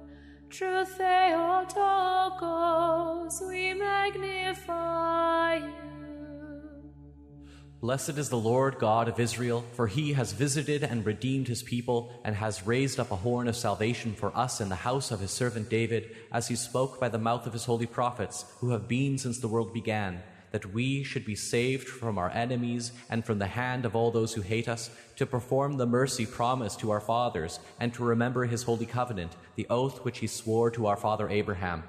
We 3.47 3.73
magnify 3.73 5.55
you. 5.55 5.73
Blessed 7.81 8.17
is 8.17 8.29
the 8.29 8.37
Lord 8.37 8.79
God 8.79 9.07
of 9.07 9.19
Israel, 9.19 9.65
for 9.73 9.87
he 9.87 10.13
has 10.13 10.31
visited 10.31 10.83
and 10.83 11.05
redeemed 11.05 11.47
his 11.47 11.61
people, 11.61 12.13
and 12.23 12.35
has 12.35 12.65
raised 12.65 12.99
up 12.99 13.11
a 13.11 13.17
horn 13.17 13.47
of 13.47 13.55
salvation 13.55 14.13
for 14.13 14.35
us 14.35 14.61
in 14.61 14.69
the 14.69 14.75
house 14.75 15.11
of 15.11 15.19
his 15.19 15.31
servant 15.31 15.69
David, 15.69 16.15
as 16.31 16.47
he 16.47 16.55
spoke 16.55 16.99
by 16.99 17.09
the 17.09 17.19
mouth 17.19 17.45
of 17.45 17.53
his 17.53 17.65
holy 17.65 17.85
prophets, 17.85 18.45
who 18.59 18.69
have 18.69 18.87
been 18.87 19.17
since 19.17 19.39
the 19.39 19.47
world 19.47 19.73
began, 19.73 20.23
that 20.55 20.73
we 20.73 21.03
should 21.03 21.25
be 21.25 21.35
saved 21.35 21.85
from 21.85 22.17
our 22.17 22.29
enemies 22.29 22.93
and 23.09 23.25
from 23.25 23.39
the 23.39 23.47
hand 23.47 23.83
of 23.83 23.93
all 23.93 24.09
those 24.09 24.33
who 24.33 24.41
hate 24.41 24.69
us, 24.69 24.89
to 25.17 25.25
perform 25.25 25.75
the 25.75 25.85
mercy 25.85 26.25
promised 26.25 26.79
to 26.79 26.91
our 26.91 27.01
fathers, 27.01 27.59
and 27.77 27.93
to 27.93 28.05
remember 28.05 28.45
his 28.45 28.63
holy 28.63 28.85
covenant, 28.85 29.35
the 29.57 29.67
oath 29.69 30.05
which 30.05 30.19
he 30.19 30.27
swore 30.27 30.71
to 30.71 30.85
our 30.85 30.95
father 30.95 31.29
Abraham 31.29 31.83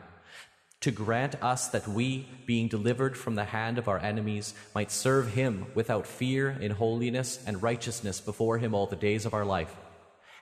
to 0.80 0.90
grant 0.90 1.34
us 1.42 1.68
that 1.68 1.88
we, 1.88 2.28
being 2.44 2.68
delivered 2.68 3.16
from 3.16 3.34
the 3.34 3.44
hand 3.44 3.78
of 3.78 3.88
our 3.88 3.98
enemies, 3.98 4.54
might 4.74 4.90
serve 4.90 5.32
him 5.32 5.66
without 5.74 6.06
fear 6.06 6.50
in 6.60 6.70
holiness 6.70 7.42
and 7.46 7.62
righteousness 7.62 8.20
before 8.20 8.58
him 8.58 8.74
all 8.74 8.86
the 8.86 8.96
days 8.96 9.24
of 9.24 9.34
our 9.34 9.44
life. 9.44 9.74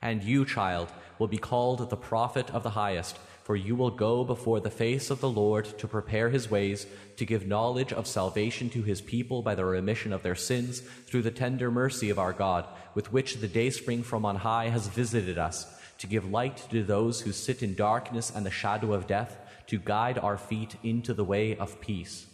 And 0.03 0.23
you, 0.23 0.45
child, 0.45 0.93
will 1.19 1.29
be 1.29 1.39
called 1.39 1.89
the 1.89 1.97
prophet 1.97 2.51
of 2.51 2.63
the 2.63 2.71
highest, 2.71 3.19
for 3.45 3.55
you 3.55 3.77
will 3.77 3.91
go 3.91 4.25
before 4.25 4.59
the 4.59 4.71
face 4.71 5.11
of 5.11 5.21
the 5.21 5.29
Lord 5.29 5.67
to 5.79 5.87
prepare 5.87 6.31
his 6.31 6.51
ways, 6.51 6.87
to 7.17 7.27
give 7.27 7.47
knowledge 7.47 7.93
of 7.93 8.07
salvation 8.07 8.71
to 8.71 8.83
his 8.83 9.03
people 9.03 9.43
by 9.43 9.55
the 9.55 9.67
remission 9.67 10.15
of 10.15 10.23
their 10.23 10.35
sins, 10.35 10.81
through 11.07 11.23
the 11.23 11.31
tender 11.31 11.71
mercy 11.71 12.09
of 12.09 12.19
our 12.19 12.33
God, 12.33 12.67
with 12.95 13.13
which 13.13 13.37
the 13.37 13.49
dayspring 13.49 14.03
from 14.03 14.25
on 14.25 14.37
high 14.37 14.71
has 14.71 14.89
visited 14.89 15.37
us, 15.37 15.67
to 15.99 16.07
give 16.07 16.31
light 16.31 16.57
to 16.71 16.83
those 16.83 17.21
who 17.21 17.33
sit 17.33 17.63
in 17.63 17.75
darkness 17.75 18.33
and 18.35 18.47
the 18.47 18.51
shadow 18.51 18.95
of 18.95 19.07
death 19.07 19.37
to 19.67 19.79
guide 19.79 20.19
our 20.19 20.39
feet 20.39 20.77
into 20.83 21.13
the 21.13 21.25
way 21.25 21.57
of 21.57 21.81
peace. 21.81 22.27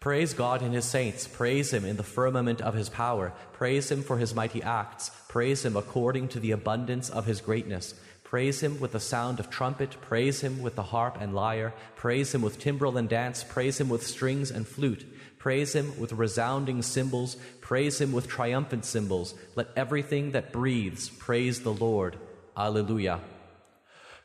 Praise 0.00 0.34
God 0.34 0.60
in 0.60 0.72
his 0.72 0.84
saints, 0.84 1.26
praise 1.26 1.72
him 1.72 1.86
in 1.86 1.96
the 1.96 2.02
firmament 2.02 2.60
of 2.60 2.74
his 2.74 2.90
power, 2.90 3.32
praise 3.54 3.90
him 3.90 4.02
for 4.02 4.18
his 4.18 4.34
mighty 4.34 4.62
acts, 4.62 5.10
praise 5.28 5.64
him 5.64 5.76
according 5.76 6.28
to 6.28 6.40
the 6.40 6.50
abundance 6.50 7.08
of 7.08 7.24
his 7.24 7.40
greatness. 7.40 7.94
Praise 8.34 8.60
him 8.60 8.80
with 8.80 8.90
the 8.90 8.98
sound 8.98 9.38
of 9.38 9.48
trumpet, 9.48 9.96
praise 10.00 10.40
him 10.40 10.60
with 10.60 10.74
the 10.74 10.82
harp 10.82 11.18
and 11.20 11.36
lyre, 11.36 11.72
praise 11.94 12.34
him 12.34 12.42
with 12.42 12.58
timbrel 12.58 12.96
and 12.96 13.08
dance, 13.08 13.44
praise 13.44 13.80
him 13.80 13.88
with 13.88 14.04
strings 14.04 14.50
and 14.50 14.66
flute, 14.66 15.06
praise 15.38 15.72
him 15.72 15.96
with 16.00 16.12
resounding 16.12 16.82
cymbals, 16.82 17.36
praise 17.60 18.00
him 18.00 18.10
with 18.10 18.26
triumphant 18.26 18.84
cymbals. 18.84 19.36
Let 19.54 19.68
everything 19.76 20.32
that 20.32 20.52
breathes 20.52 21.10
praise 21.10 21.60
the 21.60 21.72
Lord. 21.72 22.18
Alleluia. 22.56 23.20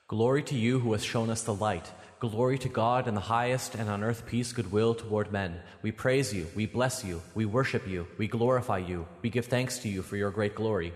Glory 0.07 0.41
to 0.41 0.55
you 0.55 0.79
who 0.79 0.93
has 0.93 1.03
shown 1.05 1.29
us 1.29 1.43
the 1.43 1.53
light. 1.53 1.91
Glory 2.19 2.57
to 2.57 2.67
God 2.67 3.07
in 3.07 3.13
the 3.13 3.21
highest, 3.21 3.75
and 3.75 3.91
on 3.91 4.03
earth 4.03 4.25
peace, 4.25 4.53
goodwill 4.53 4.95
toward 4.95 5.31
men. 5.31 5.59
We 5.83 5.91
praise 5.91 6.33
you, 6.33 6.47
we 6.55 6.65
bless 6.65 7.05
you, 7.05 7.21
we 7.35 7.45
worship 7.45 7.87
you, 7.87 8.07
we 8.17 8.27
glorify 8.27 8.79
you, 8.79 9.05
we 9.21 9.29
give 9.29 9.45
thanks 9.45 9.77
to 9.83 9.87
you 9.87 10.01
for 10.01 10.17
your 10.17 10.31
great 10.31 10.55
glory. 10.55 10.93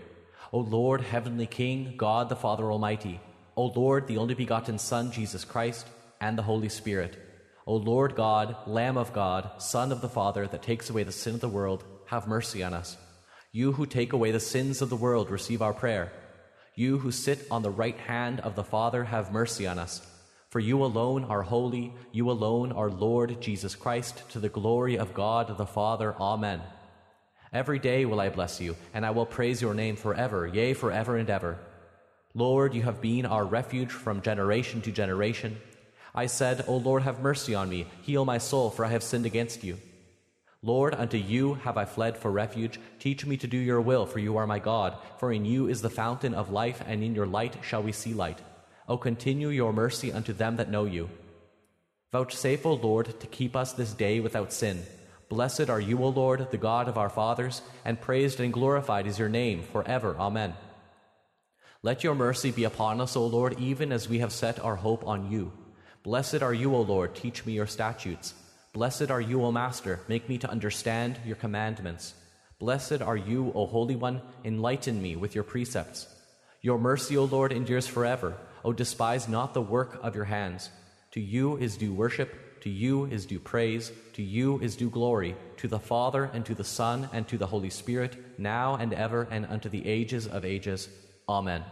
O 0.53 0.59
Lord, 0.59 1.01
heavenly 1.01 1.47
King, 1.47 1.95
God 1.97 2.29
the 2.29 2.35
Father 2.35 2.71
Almighty, 2.71 3.19
O 3.55 3.65
Lord, 3.65 4.07
the 4.07 4.17
only 4.17 4.35
begotten 4.35 4.77
Son, 4.77 5.11
Jesus 5.11 5.43
Christ, 5.43 5.87
and 6.21 6.37
the 6.37 6.43
Holy 6.43 6.69
Spirit. 6.69 7.17
O 7.65 7.75
Lord 7.75 8.15
God, 8.15 8.55
Lamb 8.67 8.95
of 8.95 9.13
God, 9.13 9.59
Son 9.59 9.91
of 9.91 10.01
the 10.01 10.09
Father, 10.09 10.45
that 10.45 10.61
takes 10.61 10.91
away 10.91 11.01
the 11.01 11.11
sin 11.11 11.33
of 11.33 11.41
the 11.41 11.49
world, 11.49 11.83
have 12.05 12.27
mercy 12.27 12.61
on 12.61 12.75
us. 12.75 12.97
You 13.51 13.71
who 13.71 13.87
take 13.87 14.13
away 14.13 14.29
the 14.29 14.39
sins 14.39 14.83
of 14.83 14.91
the 14.91 14.95
world, 14.95 15.31
receive 15.31 15.63
our 15.63 15.73
prayer. 15.73 16.13
You 16.75 16.99
who 16.99 17.11
sit 17.11 17.47
on 17.49 17.63
the 17.63 17.71
right 17.71 17.97
hand 17.97 18.39
of 18.41 18.53
the 18.53 18.63
Father, 18.63 19.05
have 19.05 19.33
mercy 19.33 19.65
on 19.65 19.79
us. 19.79 20.05
For 20.51 20.59
you 20.59 20.83
alone 20.83 21.23
are 21.23 21.41
holy, 21.41 21.95
you 22.11 22.29
alone 22.29 22.71
are 22.73 22.91
Lord 22.91 23.41
Jesus 23.41 23.73
Christ, 23.73 24.21
to 24.29 24.39
the 24.39 24.49
glory 24.49 24.99
of 24.99 25.15
God 25.15 25.57
the 25.57 25.65
Father. 25.65 26.13
Amen. 26.19 26.61
Every 27.53 27.77
day 27.77 28.05
will 28.05 28.19
I 28.19 28.29
bless 28.29 28.59
you, 28.59 28.75
and 28.95 29.05
I 29.05 29.11
will 29.11 29.27
praise 29.27 29.61
your 29.61 29.75
name 29.75 29.95
forever, 29.95 30.47
yea, 30.47 30.73
forever 30.73 31.17
and 31.17 31.29
ever. 31.29 31.59
Lord, 32.33 32.73
you 32.73 32.81
have 32.81 32.99
been 32.99 33.27
our 33.27 33.45
refuge 33.45 33.91
from 33.91 34.23
generation 34.23 34.81
to 34.81 34.91
generation. 34.91 35.57
I 36.15 36.25
said, 36.25 36.65
O 36.67 36.77
Lord, 36.77 37.03
have 37.03 37.19
mercy 37.19 37.53
on 37.53 37.69
me, 37.69 37.85
heal 38.01 38.25
my 38.25 38.39
soul, 38.39 38.71
for 38.71 38.83
I 38.83 38.89
have 38.89 39.03
sinned 39.03 39.27
against 39.27 39.63
you. 39.63 39.77
Lord, 40.63 40.95
unto 40.95 41.17
you 41.17 41.55
have 41.55 41.77
I 41.77 41.85
fled 41.85 42.17
for 42.17 42.31
refuge. 42.31 42.79
Teach 42.97 43.25
me 43.25 43.37
to 43.37 43.47
do 43.47 43.57
your 43.57 43.81
will, 43.81 44.07
for 44.07 44.17
you 44.17 44.37
are 44.37 44.47
my 44.47 44.59
God. 44.59 44.97
For 45.19 45.31
in 45.31 45.45
you 45.45 45.67
is 45.67 45.81
the 45.81 45.89
fountain 45.89 46.33
of 46.33 46.51
life, 46.51 46.81
and 46.87 47.03
in 47.03 47.13
your 47.13 47.27
light 47.27 47.57
shall 47.61 47.83
we 47.83 47.91
see 47.91 48.15
light. 48.15 48.39
O 48.87 48.97
continue 48.97 49.49
your 49.49 49.73
mercy 49.73 50.11
unto 50.11 50.33
them 50.33 50.55
that 50.55 50.71
know 50.71 50.85
you. 50.85 51.09
Vouchsafe, 52.11 52.65
O 52.65 52.73
Lord, 52.73 53.19
to 53.19 53.27
keep 53.27 53.55
us 53.55 53.73
this 53.73 53.93
day 53.93 54.19
without 54.19 54.53
sin. 54.53 54.83
Blessed 55.29 55.69
are 55.69 55.79
you, 55.79 56.03
O 56.03 56.09
Lord, 56.09 56.51
the 56.51 56.57
God 56.57 56.87
of 56.87 56.97
our 56.97 57.09
fathers, 57.09 57.61
and 57.83 57.99
praised 57.99 58.39
and 58.39 58.53
glorified 58.53 59.07
is 59.07 59.19
your 59.19 59.29
name 59.29 59.63
for 59.63 59.87
ever. 59.87 60.15
Amen. 60.17 60.53
Let 61.81 62.03
your 62.03 62.15
mercy 62.15 62.51
be 62.51 62.63
upon 62.63 63.01
us, 63.01 63.15
O 63.15 63.25
Lord, 63.25 63.59
even 63.59 63.91
as 63.91 64.07
we 64.07 64.19
have 64.19 64.31
set 64.31 64.59
our 64.59 64.75
hope 64.75 65.05
on 65.05 65.31
you. 65.31 65.51
Blessed 66.03 66.41
are 66.41 66.53
you, 66.53 66.75
O 66.75 66.81
Lord, 66.81 67.15
teach 67.15 67.45
me 67.45 67.53
your 67.53 67.67
statutes. 67.67 68.33
Blessed 68.73 69.11
are 69.11 69.21
you, 69.21 69.43
O 69.43 69.51
Master, 69.51 69.99
make 70.07 70.27
me 70.27 70.37
to 70.37 70.49
understand 70.49 71.19
your 71.25 71.35
commandments. 71.35 72.13
Blessed 72.59 73.01
are 73.01 73.17
you, 73.17 73.51
O 73.53 73.65
Holy 73.65 73.95
One, 73.95 74.21
enlighten 74.43 75.01
me 75.01 75.15
with 75.15 75.35
your 75.35 75.43
precepts. 75.43 76.07
Your 76.61 76.79
mercy, 76.79 77.17
O 77.17 77.25
Lord, 77.25 77.51
endures 77.51 77.87
forever. 77.87 78.37
O 78.63 78.71
despise 78.71 79.27
not 79.27 79.53
the 79.53 79.61
work 79.61 79.99
of 80.01 80.15
your 80.15 80.25
hands. 80.25 80.69
To 81.11 81.19
you 81.19 81.57
is 81.57 81.77
due 81.77 81.93
worship, 81.93 82.33
to 82.63 82.69
you 82.69 83.03
is 83.07 83.25
due 83.25 83.39
praise, 83.39 83.91
to 84.13 84.23
you 84.23 84.57
is 84.59 84.77
due 84.77 84.89
glory, 84.89 85.35
to 85.57 85.67
the 85.67 85.79
Father, 85.79 86.31
and 86.33 86.45
to 86.45 86.55
the 86.55 86.63
Son, 86.63 87.09
and 87.11 87.27
to 87.27 87.37
the 87.37 87.47
Holy 87.47 87.69
Spirit, 87.69 88.15
now 88.39 88.75
and 88.75 88.93
ever, 88.93 89.27
and 89.29 89.45
unto 89.47 89.67
the 89.67 89.85
ages 89.85 90.27
of 90.27 90.45
ages. 90.45 90.87
Amen. 91.27 91.65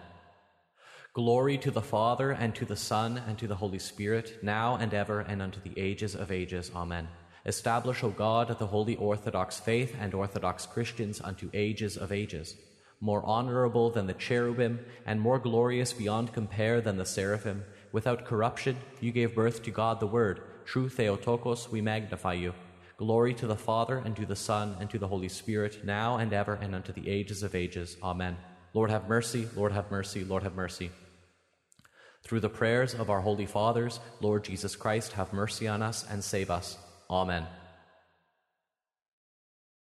Glory 1.13 1.57
to 1.59 1.71
the 1.71 1.81
Father, 1.81 2.31
and 2.31 2.53
to 2.55 2.65
the 2.65 2.75
Son, 2.75 3.21
and 3.25 3.37
to 3.37 3.47
the 3.47 3.55
Holy 3.55 3.79
Spirit, 3.79 4.43
now 4.43 4.75
and 4.75 4.93
ever, 4.93 5.21
and 5.21 5.41
unto 5.41 5.61
the 5.61 5.79
ages 5.79 6.13
of 6.13 6.29
ages. 6.29 6.69
Amen. 6.75 7.07
Establish, 7.45 8.03
O 8.03 8.09
God, 8.09 8.59
the 8.59 8.67
holy 8.67 8.97
Orthodox 8.97 9.61
faith 9.61 9.95
and 9.97 10.13
Orthodox 10.13 10.65
Christians 10.65 11.21
unto 11.21 11.49
ages 11.53 11.95
of 11.95 12.11
ages. 12.11 12.57
More 12.99 13.25
honorable 13.25 13.91
than 13.91 14.07
the 14.07 14.13
cherubim, 14.13 14.79
and 15.05 15.21
more 15.21 15.39
glorious 15.39 15.93
beyond 15.93 16.33
compare 16.33 16.81
than 16.81 16.97
the 16.97 17.05
seraphim, 17.05 17.63
without 17.93 18.25
corruption, 18.25 18.75
you 18.99 19.13
gave 19.13 19.33
birth 19.33 19.63
to 19.63 19.71
God 19.71 20.01
the 20.01 20.05
Word. 20.05 20.41
True 20.65 20.89
Theotokos, 20.89 21.69
we 21.71 21.81
magnify 21.81 22.33
you. 22.33 22.53
Glory 22.97 23.33
to 23.33 23.47
the 23.47 23.55
Father, 23.55 23.97
and 23.97 24.15
to 24.15 24.25
the 24.25 24.35
Son, 24.35 24.75
and 24.79 24.89
to 24.89 24.99
the 24.99 25.07
Holy 25.07 25.29
Spirit, 25.29 25.83
now 25.83 26.17
and 26.17 26.33
ever, 26.33 26.53
and 26.53 26.75
unto 26.75 26.93
the 26.93 27.09
ages 27.09 27.43
of 27.43 27.55
ages. 27.55 27.97
Amen. 28.03 28.37
Lord 28.73 28.89
have 28.91 29.09
mercy, 29.09 29.47
Lord 29.55 29.71
have 29.71 29.89
mercy, 29.89 30.23
Lord 30.23 30.43
have 30.43 30.55
mercy. 30.55 30.91
Through 32.23 32.41
the 32.41 32.49
prayers 32.49 32.93
of 32.93 33.09
our 33.09 33.21
holy 33.21 33.47
fathers, 33.47 33.99
Lord 34.21 34.43
Jesus 34.43 34.75
Christ, 34.75 35.13
have 35.13 35.33
mercy 35.33 35.67
on 35.67 35.81
us 35.81 36.05
and 36.09 36.23
save 36.23 36.51
us. 36.51 36.77
Amen. 37.09 37.47